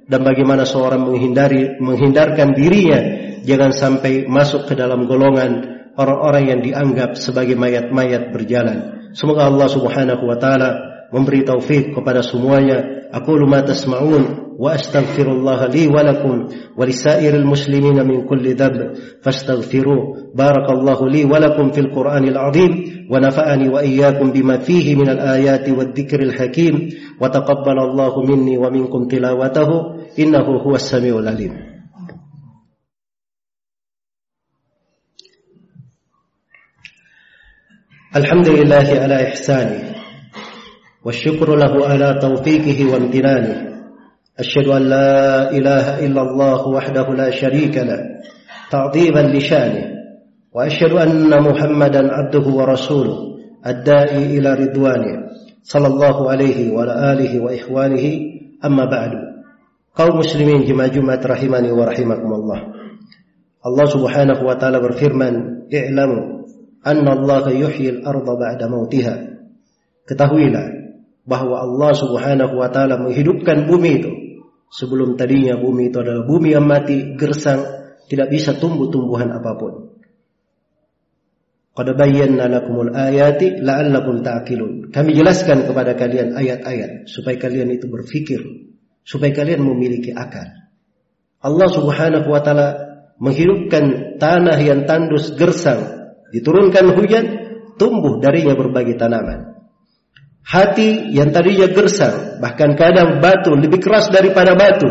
dan 0.09 0.21
bagaimana 0.25 0.65
seorang 0.65 1.05
menghindari 1.05 1.77
menghindarkan 1.79 2.57
dirinya 2.57 3.01
jangan 3.45 3.71
sampai 3.71 4.25
masuk 4.27 4.67
ke 4.67 4.75
dalam 4.75 5.05
golongan 5.05 5.79
orang-orang 5.99 6.45
yang 6.55 6.61
dianggap 6.63 7.19
sebagai 7.19 7.59
mayat-mayat 7.59 8.31
berjalan. 8.31 9.11
Semoga 9.13 9.51
Allah 9.51 9.67
Subhanahu 9.67 10.23
wa 10.23 10.39
taala 10.39 10.71
memberi 11.11 11.43
taufik 11.43 11.93
kepada 11.93 12.23
semuanya. 12.23 13.11
Aku 13.11 13.35
ma 13.49 13.65
tasma'un 13.65 14.48
وأستغفر 14.59 15.33
الله 15.33 15.67
لي 15.67 15.87
ولكم 15.87 16.49
ولسائر 16.77 17.35
المسلمين 17.35 18.07
من 18.07 18.27
كل 18.27 18.55
ذنب 18.55 18.95
فاستغفروه. 19.23 20.33
بارك 20.35 20.71
الله 20.71 21.09
لي 21.09 21.25
ولكم 21.25 21.71
في 21.71 21.81
القرآن 21.81 22.29
العظيم 22.29 22.71
ونفعني 23.11 23.69
وإياكم 23.69 24.31
بما 24.33 24.59
فيه 24.59 24.97
من 24.97 25.09
الآيات 25.09 25.69
والذكر 25.69 26.23
الحكيم. 26.23 26.89
وتقبل 27.21 27.79
الله 27.79 28.23
مني 28.23 28.59
ومنكم 28.59 29.09
تلاوته. 29.09 29.71
إنه 30.19 30.47
هو 30.67 30.75
السميع 30.75 31.19
العليم. 31.19 31.55
الحمد 38.17 38.49
لله 38.49 38.89
على 39.03 39.29
إحسانه 39.29 39.95
والشكر 41.05 41.57
له 41.57 41.87
على 41.87 42.19
توفيقه 42.23 42.93
وامتنانه. 42.93 43.68
أشهد 44.39 44.67
أن 44.69 44.83
لا 44.83 45.51
إله 45.51 46.07
إلا 46.07 46.23
الله 46.23 46.69
وحده 46.69 47.07
لا 47.15 47.31
شريك 47.31 47.75
له 47.77 48.01
تعظيما 48.71 49.23
لشانه 49.35 49.85
وأشهد 50.55 50.93
أن 50.93 51.43
محمدا 51.43 52.03
عبده 52.13 52.47
ورسوله 52.47 53.19
الدائي 53.67 54.39
إلى 54.39 54.55
رضوانه 54.55 55.15
صلى 55.63 55.87
الله 55.87 56.31
عليه 56.31 56.71
وعلى 56.71 56.95
آله 57.13 57.33
وإخوانه. 57.41 58.05
أما 58.65 58.85
بعد 58.85 59.13
قوم 59.95 60.19
مسلمين 60.19 60.65
جمع 60.65 60.87
جمعة 60.87 61.21
رحمني 61.27 61.71
ورحمكم 61.73 62.31
الله. 62.33 62.61
الله 63.67 63.85
سبحانه 63.85 64.39
وتعالى 64.47 64.79
برفرمان 64.81 65.35
اعلموا 65.75 66.25
أن 66.87 67.07
الله 67.09 67.45
يحيي 67.51 67.89
الأرض 67.91 68.27
بعد 68.39 68.61
موتها. 68.71 69.15
كتهويلا 70.07 70.79
bahwa 71.29 71.61
Allah 71.61 71.93
Subhanahu 71.93 72.57
wa 72.57 72.73
taala 72.73 72.97
menghidupkan 72.97 73.69
bumi 73.69 74.01
itu. 74.01 74.28
Sebelum 74.73 75.17
tadinya 75.17 75.57
bumi 75.57 75.93
itu 75.93 75.99
adalah 76.01 76.25
bumi 76.25 76.55
yang 76.55 76.69
mati, 76.69 77.17
gersang, 77.17 77.65
tidak 78.09 78.33
bisa 78.33 78.57
tumbuh 78.57 78.89
tumbuhan 78.89 79.29
apa 79.33 79.53
pun. 79.57 79.73
Qad 81.79 81.95
bayyana 81.95 82.51
lakumul 82.51 82.91
ayati 82.91 83.63
la'allakum 83.63 84.27
ta'qilun. 84.27 84.91
Kami 84.91 85.11
jelaskan 85.15 85.63
kepada 85.63 85.95
kalian 85.95 86.35
ayat-ayat 86.35 87.07
supaya 87.07 87.39
kalian 87.39 87.71
itu 87.71 87.87
berfikir, 87.87 88.43
supaya 89.07 89.31
kalian 89.31 89.63
memiliki 89.63 90.11
akal. 90.11 90.59
Allah 91.39 91.69
Subhanahu 91.71 92.27
wa 92.27 92.43
taala 92.43 92.69
menghidupkan 93.23 94.19
tanah 94.19 94.59
yang 94.59 94.91
tandus 94.91 95.39
gersang, 95.39 96.11
diturunkan 96.35 96.99
hujan, 96.99 97.25
tumbuh 97.79 98.19
darinya 98.19 98.59
berbagai 98.59 98.99
tanaman. 98.99 99.48
Hati 100.49 101.13
yang 101.13 101.29
tadinya 101.29 101.69
gersang, 101.69 102.41
bahkan 102.41 102.73
kadang 102.73 103.21
batu 103.21 103.53
lebih 103.53 103.85
keras 103.85 104.09
daripada 104.09 104.57
batu. 104.57 104.89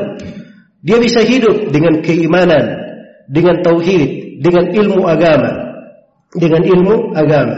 Dia 0.86 1.02
bisa 1.02 1.26
hidup 1.26 1.74
dengan 1.74 2.06
keimanan, 2.06 2.78
dengan 3.26 3.66
tauhid, 3.66 4.38
dengan 4.38 4.70
ilmu 4.70 5.02
agama 5.10 5.68
dengan 6.34 6.62
ilmu 6.64 7.16
agama. 7.16 7.58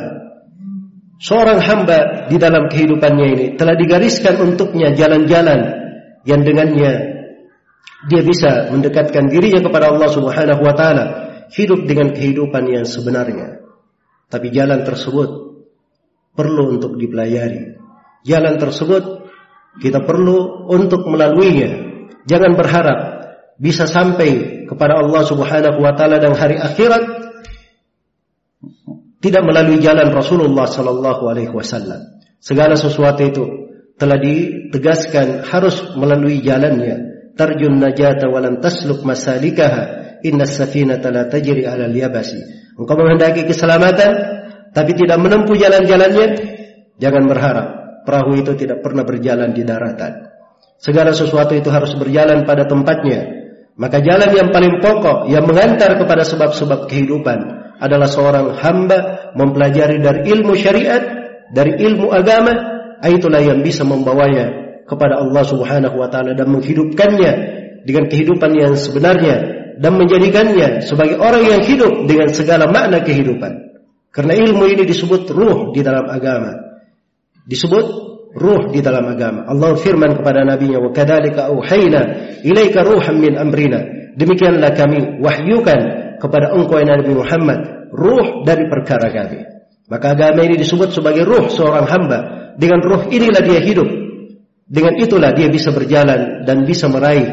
Seorang 1.20 1.60
hamba 1.60 2.32
di 2.32 2.40
dalam 2.40 2.72
kehidupannya 2.72 3.28
ini 3.36 3.46
telah 3.60 3.76
digariskan 3.76 4.40
untuknya 4.40 4.96
jalan-jalan 4.96 5.60
yang 6.24 6.48
dengannya 6.48 6.94
dia 8.08 8.22
bisa 8.24 8.72
mendekatkan 8.72 9.28
dirinya 9.28 9.60
kepada 9.60 9.92
Allah 9.92 10.08
Subhanahu 10.08 10.62
wa 10.64 10.72
taala, 10.72 11.06
hidup 11.52 11.84
dengan 11.84 12.16
kehidupan 12.16 12.64
yang 12.72 12.88
sebenarnya. 12.88 13.60
Tapi 14.32 14.48
jalan 14.56 14.88
tersebut 14.88 15.60
perlu 16.40 16.80
untuk 16.80 16.96
dipelajari. 16.96 17.76
Jalan 18.28 18.60
tersebut 18.60 19.32
kita 19.80 20.04
perlu 20.04 20.68
untuk 20.68 21.08
melaluinya. 21.08 21.88
Jangan 22.28 22.58
berharap 22.60 23.00
bisa 23.60 23.88
sampai 23.88 24.66
kepada 24.68 25.00
Allah 25.00 25.24
Subhanahu 25.24 25.80
wa 25.80 25.94
taala 25.96 26.20
dan 26.20 26.36
hari 26.36 26.60
akhirat 26.60 27.04
tidak 29.20 29.44
melalui 29.44 29.84
jalan 29.84 30.12
Rasulullah 30.12 30.68
sallallahu 30.68 31.28
alaihi 31.28 31.52
wasallam. 31.52 32.20
Segala 32.40 32.80
sesuatu 32.80 33.20
itu 33.24 33.44
telah 34.00 34.16
ditegaskan 34.16 35.44
harus 35.48 35.96
melalui 35.96 36.40
jalannya. 36.40 37.32
Tarjun 37.36 37.80
najata 37.80 38.32
walam 38.32 38.64
tasluk 38.64 39.04
masalikaha. 39.04 40.00
Inna 40.24 40.44
safinata 40.44 41.12
la 41.12 41.28
tajri 41.32 41.64
ala 41.64 41.88
yabasi. 41.88 42.40
Engkau 42.76 42.96
menghendaki 42.96 43.48
keselamatan 43.48 44.12
tapi 44.76 44.92
tidak 44.96 45.18
menempuh 45.20 45.56
jalan-jalannya, 45.56 46.28
jangan 47.02 47.24
berharap 47.26 47.79
perahu 48.04 48.40
itu 48.40 48.56
tidak 48.56 48.84
pernah 48.86 49.04
berjalan 49.04 49.52
di 49.52 49.64
daratan. 49.64 50.30
Segala 50.80 51.12
sesuatu 51.12 51.52
itu 51.56 51.68
harus 51.68 51.92
berjalan 52.00 52.48
pada 52.48 52.64
tempatnya. 52.64 53.40
Maka 53.80 54.04
jalan 54.04 54.32
yang 54.36 54.50
paling 54.52 54.84
pokok 54.84 55.32
yang 55.32 55.48
mengantar 55.48 55.96
kepada 55.96 56.24
sebab-sebab 56.28 56.88
kehidupan 56.92 57.40
adalah 57.80 58.12
seorang 58.12 58.60
hamba 58.60 59.32
mempelajari 59.40 60.04
dari 60.04 60.28
ilmu 60.36 60.52
syariat, 60.56 61.00
dari 61.52 61.80
ilmu 61.80 62.12
agama, 62.12 62.52
itulah 63.08 63.40
yang 63.40 63.64
bisa 63.64 63.88
membawanya 63.88 64.52
kepada 64.84 65.24
Allah 65.24 65.44
Subhanahu 65.48 65.96
wa 65.96 66.12
taala 66.12 66.36
dan 66.36 66.52
menghidupkannya 66.52 67.32
dengan 67.88 68.12
kehidupan 68.12 68.52
yang 68.60 68.76
sebenarnya 68.76 69.36
dan 69.80 69.96
menjadikannya 69.96 70.84
sebagai 70.84 71.16
orang 71.24 71.48
yang 71.48 71.62
hidup 71.64 72.04
dengan 72.04 72.28
segala 72.36 72.68
makna 72.68 73.00
kehidupan. 73.00 73.72
Karena 74.12 74.36
ilmu 74.36 74.68
ini 74.68 74.84
disebut 74.84 75.32
ruh 75.32 75.72
di 75.72 75.80
dalam 75.80 76.04
agama. 76.12 76.69
Disebut 77.50 77.86
ruh 78.38 78.70
di 78.70 78.80
dalam 78.86 79.10
agama. 79.10 79.50
Allah 79.50 79.74
firman 79.74 80.14
kepada 80.22 80.46
nabinya, 80.46 80.78
"Wa 80.78 80.94
kadzalika 80.94 81.50
auhayna 81.50 82.02
ilaika 82.46 82.86
ruhan 82.86 83.18
min 83.18 83.34
amrina." 83.34 84.14
Demikianlah 84.14 84.78
kami 84.78 85.18
wahyukan 85.18 85.80
kepada 86.22 86.54
engkau 86.54 86.78
yang 86.78 87.02
Nabi 87.02 87.14
Muhammad 87.18 87.60
ruh 87.90 88.46
dari 88.46 88.70
perkara 88.70 89.10
kami. 89.10 89.40
Maka 89.90 90.14
agama 90.14 90.46
ini 90.46 90.62
disebut 90.62 90.94
sebagai 90.94 91.26
ruh 91.26 91.50
seorang 91.50 91.90
hamba. 91.90 92.20
Dengan 92.60 92.86
ruh 92.86 93.10
inilah 93.10 93.42
dia 93.42 93.62
hidup. 93.64 93.90
Dengan 94.70 94.94
itulah 95.02 95.34
dia 95.34 95.50
bisa 95.50 95.74
berjalan 95.74 96.46
dan 96.46 96.62
bisa 96.70 96.86
meraih 96.86 97.26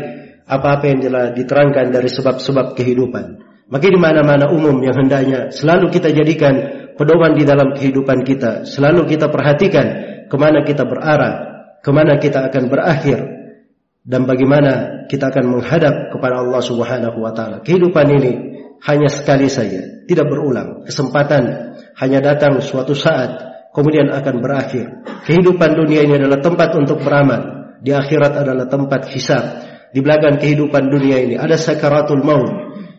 apa-apa 0.48 0.84
yang 0.88 1.04
telah 1.04 1.24
diterangkan 1.36 1.92
dari 1.92 2.08
sebab-sebab 2.08 2.72
kehidupan. 2.72 3.44
Maka 3.66 3.86
di 3.90 3.98
mana-mana 3.98 4.48
umum 4.48 4.78
yang 4.78 4.94
hendaknya 4.94 5.50
selalu 5.52 5.90
kita 5.90 6.14
jadikan 6.14 6.85
pedoman 6.96 7.36
di 7.36 7.44
dalam 7.44 7.76
kehidupan 7.76 8.24
kita. 8.24 8.64
Selalu 8.64 9.06
kita 9.16 9.28
perhatikan 9.28 9.86
ke 10.26 10.36
mana 10.36 10.64
kita 10.66 10.82
berarah, 10.88 11.34
ke 11.84 11.90
mana 11.92 12.18
kita 12.18 12.48
akan 12.50 12.64
berakhir, 12.66 13.18
dan 14.02 14.24
bagaimana 14.26 15.06
kita 15.06 15.30
akan 15.30 15.44
menghadap 15.58 16.10
kepada 16.10 16.42
Allah 16.42 16.62
Subhanahu 16.64 17.18
wa 17.22 17.32
taala. 17.36 17.62
Kehidupan 17.62 18.06
ini 18.16 18.32
hanya 18.86 19.10
sekali 19.10 19.46
saja, 19.46 20.06
tidak 20.08 20.26
berulang. 20.26 20.82
Kesempatan 20.86 21.74
hanya 21.98 22.18
datang 22.22 22.58
suatu 22.62 22.94
saat, 22.94 23.34
kemudian 23.74 24.10
akan 24.10 24.40
berakhir. 24.40 24.86
Kehidupan 25.26 25.74
dunia 25.74 26.06
ini 26.06 26.18
adalah 26.22 26.38
tempat 26.38 26.74
untuk 26.78 27.02
beramal. 27.02 27.76
Di 27.82 27.92
akhirat 27.92 28.32
adalah 28.46 28.66
tempat 28.66 29.10
hisab. 29.12 29.44
Di 29.90 30.02
belakang 30.02 30.38
kehidupan 30.38 30.90
dunia 30.90 31.22
ini 31.22 31.34
ada 31.38 31.54
sakaratul 31.58 32.22
maut. 32.22 32.50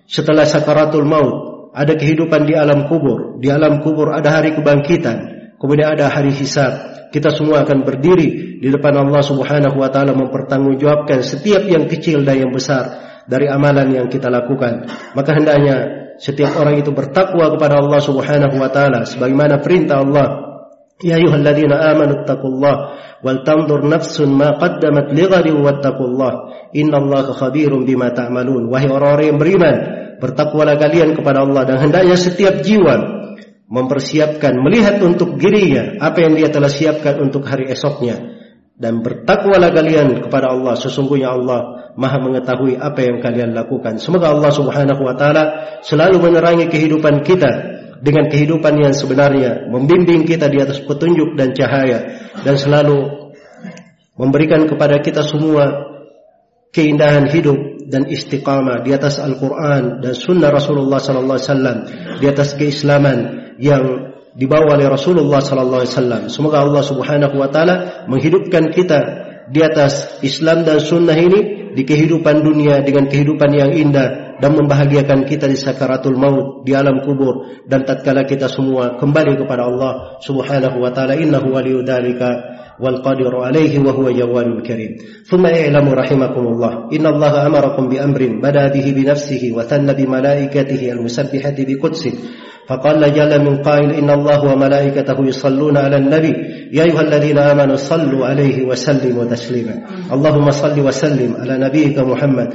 Setelah 0.08 0.48
sakaratul 0.48 1.04
maut, 1.04 1.57
ada 1.74 1.94
kehidupan 1.96 2.48
di 2.48 2.54
alam 2.54 2.86
kubur. 2.86 3.40
Di 3.40 3.52
alam 3.52 3.82
kubur 3.82 4.14
ada 4.14 4.42
hari 4.42 4.56
kebangkitan. 4.56 5.38
Kemudian 5.58 5.98
ada 5.98 6.12
hari 6.12 6.32
hisab. 6.32 6.98
Kita 7.10 7.34
semua 7.34 7.64
akan 7.64 7.88
berdiri 7.88 8.60
di 8.60 8.68
depan 8.68 8.94
Allah 8.94 9.24
Subhanahu 9.24 9.80
wa 9.80 9.90
taala 9.90 10.12
mempertanggungjawabkan 10.14 11.24
setiap 11.24 11.64
yang 11.66 11.88
kecil 11.88 12.22
dan 12.28 12.46
yang 12.46 12.52
besar 12.52 13.00
dari 13.26 13.48
amalan 13.48 13.90
yang 13.96 14.08
kita 14.12 14.28
lakukan. 14.28 14.86
Maka 15.16 15.32
hendaknya 15.34 15.76
setiap 16.20 16.58
orang 16.58 16.82
itu 16.82 16.92
bertakwa 16.92 17.54
kepada 17.54 17.80
Allah 17.80 18.02
Subhanahu 18.04 18.56
wa 18.60 18.70
taala 18.70 19.08
sebagaimana 19.08 19.64
perintah 19.64 20.04
Allah. 20.04 20.28
Ya 20.98 21.22
ayyuhalladzina 21.22 21.94
amanu 21.94 22.26
taqullaha 22.26 23.22
wal 23.22 23.42
tanzur 23.46 23.86
nafsun 23.86 24.34
ma 24.34 24.58
qaddamat 24.58 25.14
lighadin 25.14 25.62
wattaqullah 25.62 26.34
innallaha 26.74 27.34
khabirum 27.38 27.86
bima 27.86 28.14
ta'malun. 28.14 28.70
Wahai 28.70 28.90
orang-orang 28.90 29.26
yang 29.34 29.40
beriman, 29.42 29.76
bertakwalah 30.18 30.78
kalian 30.78 31.14
kepada 31.14 31.46
Allah 31.46 31.64
dan 31.66 31.78
hendaknya 31.82 32.18
setiap 32.18 32.62
jiwa 32.62 33.18
mempersiapkan 33.68 34.56
melihat 34.64 35.04
untuk 35.04 35.36
dirinya 35.36 36.00
apa 36.00 36.24
yang 36.24 36.34
dia 36.40 36.48
telah 36.48 36.72
siapkan 36.72 37.20
untuk 37.20 37.44
hari 37.46 37.68
esoknya. 37.70 38.40
Dan 38.78 39.02
bertakwalah 39.02 39.74
kalian 39.74 40.30
kepada 40.30 40.54
Allah 40.54 40.78
sesungguhnya 40.78 41.34
Allah 41.34 41.90
Maha 41.98 42.22
mengetahui 42.22 42.78
apa 42.78 43.02
yang 43.02 43.18
kalian 43.18 43.58
lakukan. 43.58 43.98
Semoga 43.98 44.30
Allah 44.30 44.54
Subhanahu 44.54 45.02
wa 45.02 45.18
taala 45.18 45.44
selalu 45.82 46.22
menerangi 46.22 46.70
kehidupan 46.70 47.26
kita 47.26 47.50
dengan 48.06 48.30
kehidupan 48.30 48.78
yang 48.78 48.94
sebenarnya 48.94 49.66
membimbing 49.74 50.30
kita 50.30 50.46
di 50.46 50.62
atas 50.62 50.78
petunjuk 50.86 51.34
dan 51.34 51.58
cahaya 51.58 52.22
dan 52.46 52.54
selalu 52.54 53.34
memberikan 54.14 54.70
kepada 54.70 55.02
kita 55.02 55.26
semua 55.26 55.90
keindahan 56.70 57.26
hidup 57.34 57.77
dan 57.88 58.04
istiqamah 58.06 58.84
di 58.84 58.92
atas 58.92 59.18
Al-Qur'an 59.24 60.04
dan 60.04 60.12
sunnah 60.12 60.52
Rasulullah 60.52 61.00
sallallahu 61.00 61.40
alaihi 61.40 61.50
wasallam 61.50 61.78
di 62.20 62.26
atas 62.28 62.60
keislaman 62.60 63.18
yang 63.58 64.14
dibawa 64.36 64.76
oleh 64.76 64.92
Rasulullah 64.92 65.40
sallallahu 65.40 65.82
alaihi 65.82 65.94
wasallam. 65.96 66.22
Semoga 66.28 66.68
Allah 66.68 66.84
Subhanahu 66.84 67.36
wa 67.40 67.50
taala 67.50 68.06
menghidupkan 68.12 68.70
kita 68.76 69.00
di 69.48 69.64
atas 69.64 70.20
Islam 70.20 70.68
dan 70.68 70.84
sunnah 70.84 71.16
ini 71.16 71.72
di 71.74 71.88
kehidupan 71.88 72.44
dunia 72.44 72.84
dengan 72.84 73.08
kehidupan 73.08 73.52
yang 73.56 73.72
indah 73.72 74.38
dan 74.38 74.54
membahagiakan 74.54 75.26
kita 75.26 75.50
di 75.50 75.58
sakaratul 75.58 76.20
maut 76.20 76.62
di 76.62 76.78
alam 76.78 77.02
kubur 77.02 77.66
dan 77.66 77.88
tatkala 77.88 78.28
kita 78.28 78.46
semua 78.46 79.00
kembali 79.02 79.40
kepada 79.40 79.66
Allah 79.66 80.22
Subhanahu 80.22 80.78
wa 80.78 80.92
taala 80.94 81.18
innahu 81.18 81.54
waliyyu 81.56 81.82
dzalika 81.82 82.30
والقادر 82.80 83.34
عليه 83.36 83.80
وهو 83.80 84.12
جواد 84.12 84.62
كريم. 84.68 84.92
ثم 85.26 85.46
اعلموا 85.46 85.94
رحمكم 85.94 86.44
الله. 86.48 86.74
إن 86.94 87.06
الله 87.06 87.48
أمركم 87.48 87.90
بأمر 87.90 88.22
بدا 88.44 88.68
به 88.68 88.94
بنفسه 88.98 89.52
وثنى 89.56 89.94
بملائكته 89.94 90.92
المسبحة 90.92 91.56
بقدسه 91.58 92.14
فقال 92.68 93.14
جل 93.14 93.42
من 93.42 93.56
قائل 93.64 93.92
إن 93.92 94.10
الله 94.10 94.54
وملائكته 94.54 95.18
يصلون 95.26 95.78
على 95.78 95.98
النبي. 95.98 96.34
يا 96.74 96.84
أيها 96.84 97.02
الذين 97.02 97.38
آمنوا 97.38 97.76
صلوا 97.76 98.26
عليه 98.26 98.68
وسلموا 98.68 99.26
تسليما. 99.26 99.76
اللهم 100.14 100.52
صل 100.52 100.80
وسلم 100.80 101.36
على 101.40 101.58
نبيك 101.58 102.00
محمد. 102.00 102.50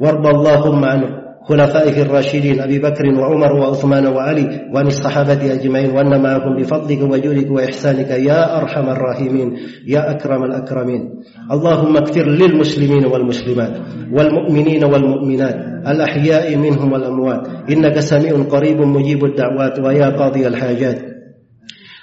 وارض 0.00 0.26
اللهم 0.26 0.84
عن 0.84 1.21
خلفائه 1.48 2.02
الراشدين 2.02 2.60
أبي 2.60 2.78
بكر 2.78 3.06
وعمر 3.18 3.52
وعثمان 3.52 4.06
وعلي 4.06 4.70
وعن 4.74 4.86
الصحابة 4.86 5.52
أجمعين 5.52 5.90
وأن 5.90 6.22
معهم 6.22 6.56
بفضلك 6.56 7.02
وجودك 7.02 7.50
وإحسانك 7.50 8.10
يا 8.10 8.58
أرحم 8.58 8.88
الراحمين 8.88 9.56
يا 9.86 10.10
أكرم 10.10 10.44
الأكرمين. 10.44 11.10
اللهم 11.52 11.96
اغفر 11.96 12.26
للمسلمين 12.28 13.06
والمسلمات 13.06 13.74
والمؤمنين 14.12 14.84
والمؤمنات 14.84 15.56
الأحياء 15.86 16.56
منهم 16.56 16.92
والأموات. 16.92 17.48
إنك 17.70 18.00
سميع 18.00 18.32
قريب 18.50 18.80
مجيب 18.80 19.24
الدعوات 19.24 19.78
ويا 19.78 20.08
قاضي 20.08 20.46
الحاجات. 20.46 20.98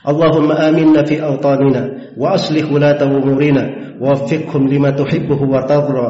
اللهم 0.07 0.51
آمنا 0.51 1.03
في 1.03 1.23
أوطاننا 1.23 1.83
وأصلح 2.17 2.71
ولاة 2.71 3.03
أمورنا 3.03 3.69
ووفقهم 4.01 4.67
لما 4.67 4.89
تحبه 4.89 5.41
وترضى. 5.41 6.09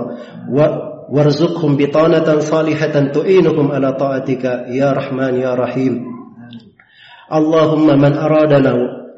وارزقهم 1.11 1.77
بطانة 1.77 2.39
صالحة 2.39 3.11
تعينهم 3.13 3.71
على 3.71 3.93
طاعتك 3.93 4.43
يا 4.69 4.91
رحمن 4.91 5.35
يا 5.35 5.53
رحيم. 5.55 5.93
اللهم 7.33 8.01
من 8.01 8.13
أرادنا 8.13 8.73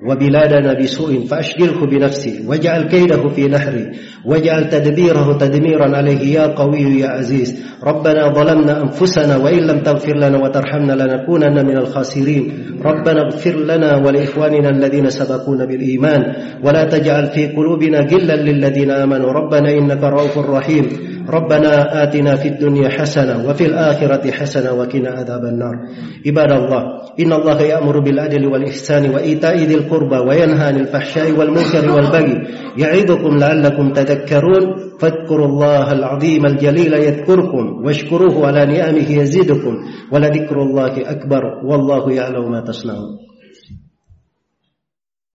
وبلادنا 0.10 0.74
بسوء 0.74 1.26
فأشغله 1.30 1.86
بنفسه 1.86 2.44
واجعل 2.48 2.84
كيده 2.84 3.30
في 3.30 3.48
نحره 3.48 3.86
واجعل 4.26 4.70
تدبيره 4.70 5.38
تدميرا 5.38 5.98
عليه 5.98 6.34
يا 6.34 6.48
قوي 6.48 7.00
يا 7.00 7.08
عزيز. 7.08 7.66
ربنا 7.84 8.34
ظلمنا 8.34 8.82
أنفسنا 8.82 9.38
وإن 9.38 9.58
لم 9.58 9.80
تغفر 9.80 10.18
لنا 10.18 10.38
وترحمنا 10.38 10.94
لنكونن 10.94 11.66
من 11.66 11.78
الخاسرين. 11.78 12.52
ربنا 12.86 13.22
اغفر 13.22 13.56
لنا 13.56 13.98
ولإخواننا 13.98 14.70
الذين 14.70 15.10
سبقونا 15.10 15.66
بالإيمان. 15.66 16.22
ولا 16.64 16.84
تجعل 16.84 17.26
في 17.26 17.48
قلوبنا 17.48 18.00
غلا 18.00 18.36
للذين 18.36 18.92
آمنوا. 18.92 19.32
ربنا 19.32 19.70
إنك 19.72 20.04
رؤوف 20.04 20.38
رحيم. 20.38 21.11
ربنا 21.32 22.04
آتنا 22.04 22.36
في 22.36 22.48
الدنيا 22.48 22.90
حسنة 22.90 23.50
وفي 23.50 23.66
الآخرة 23.66 24.32
حسنة 24.32 24.74
وقنا 24.74 25.10
عذاب 25.10 25.44
النار. 25.46 25.76
عباد 26.28 26.52
الله 26.52 26.82
إن 27.20 27.34
الله 27.34 27.62
يأمر 27.62 28.00
بالعدل 28.00 28.48
والإحسان 28.48 29.10
وإيتاء 29.10 29.58
ذي 29.58 29.76
القربى 29.76 30.18
وينهى 30.18 30.68
عن 30.68 30.76
الفحشاء 30.76 31.32
والمنكر 31.32 31.92
والبغي. 31.92 32.36
يعظكم 32.78 33.38
لعلكم 33.38 33.94
تذكرون. 33.94 34.64
فاذكروا 35.00 35.48
الله 35.48 35.92
العظيم 35.92 36.46
الجليل 36.46 36.94
يذكركم 36.94 37.86
واشكروه 37.86 38.48
على 38.48 38.66
نعمه 38.66 39.12
يزيدكم. 39.12 39.74
ولذكر 40.12 40.62
الله 40.62 41.12
أكبر 41.12 41.44
والله 41.66 42.12
يعلم 42.12 42.52
ما 42.52 42.62
تصنعون. 42.62 43.31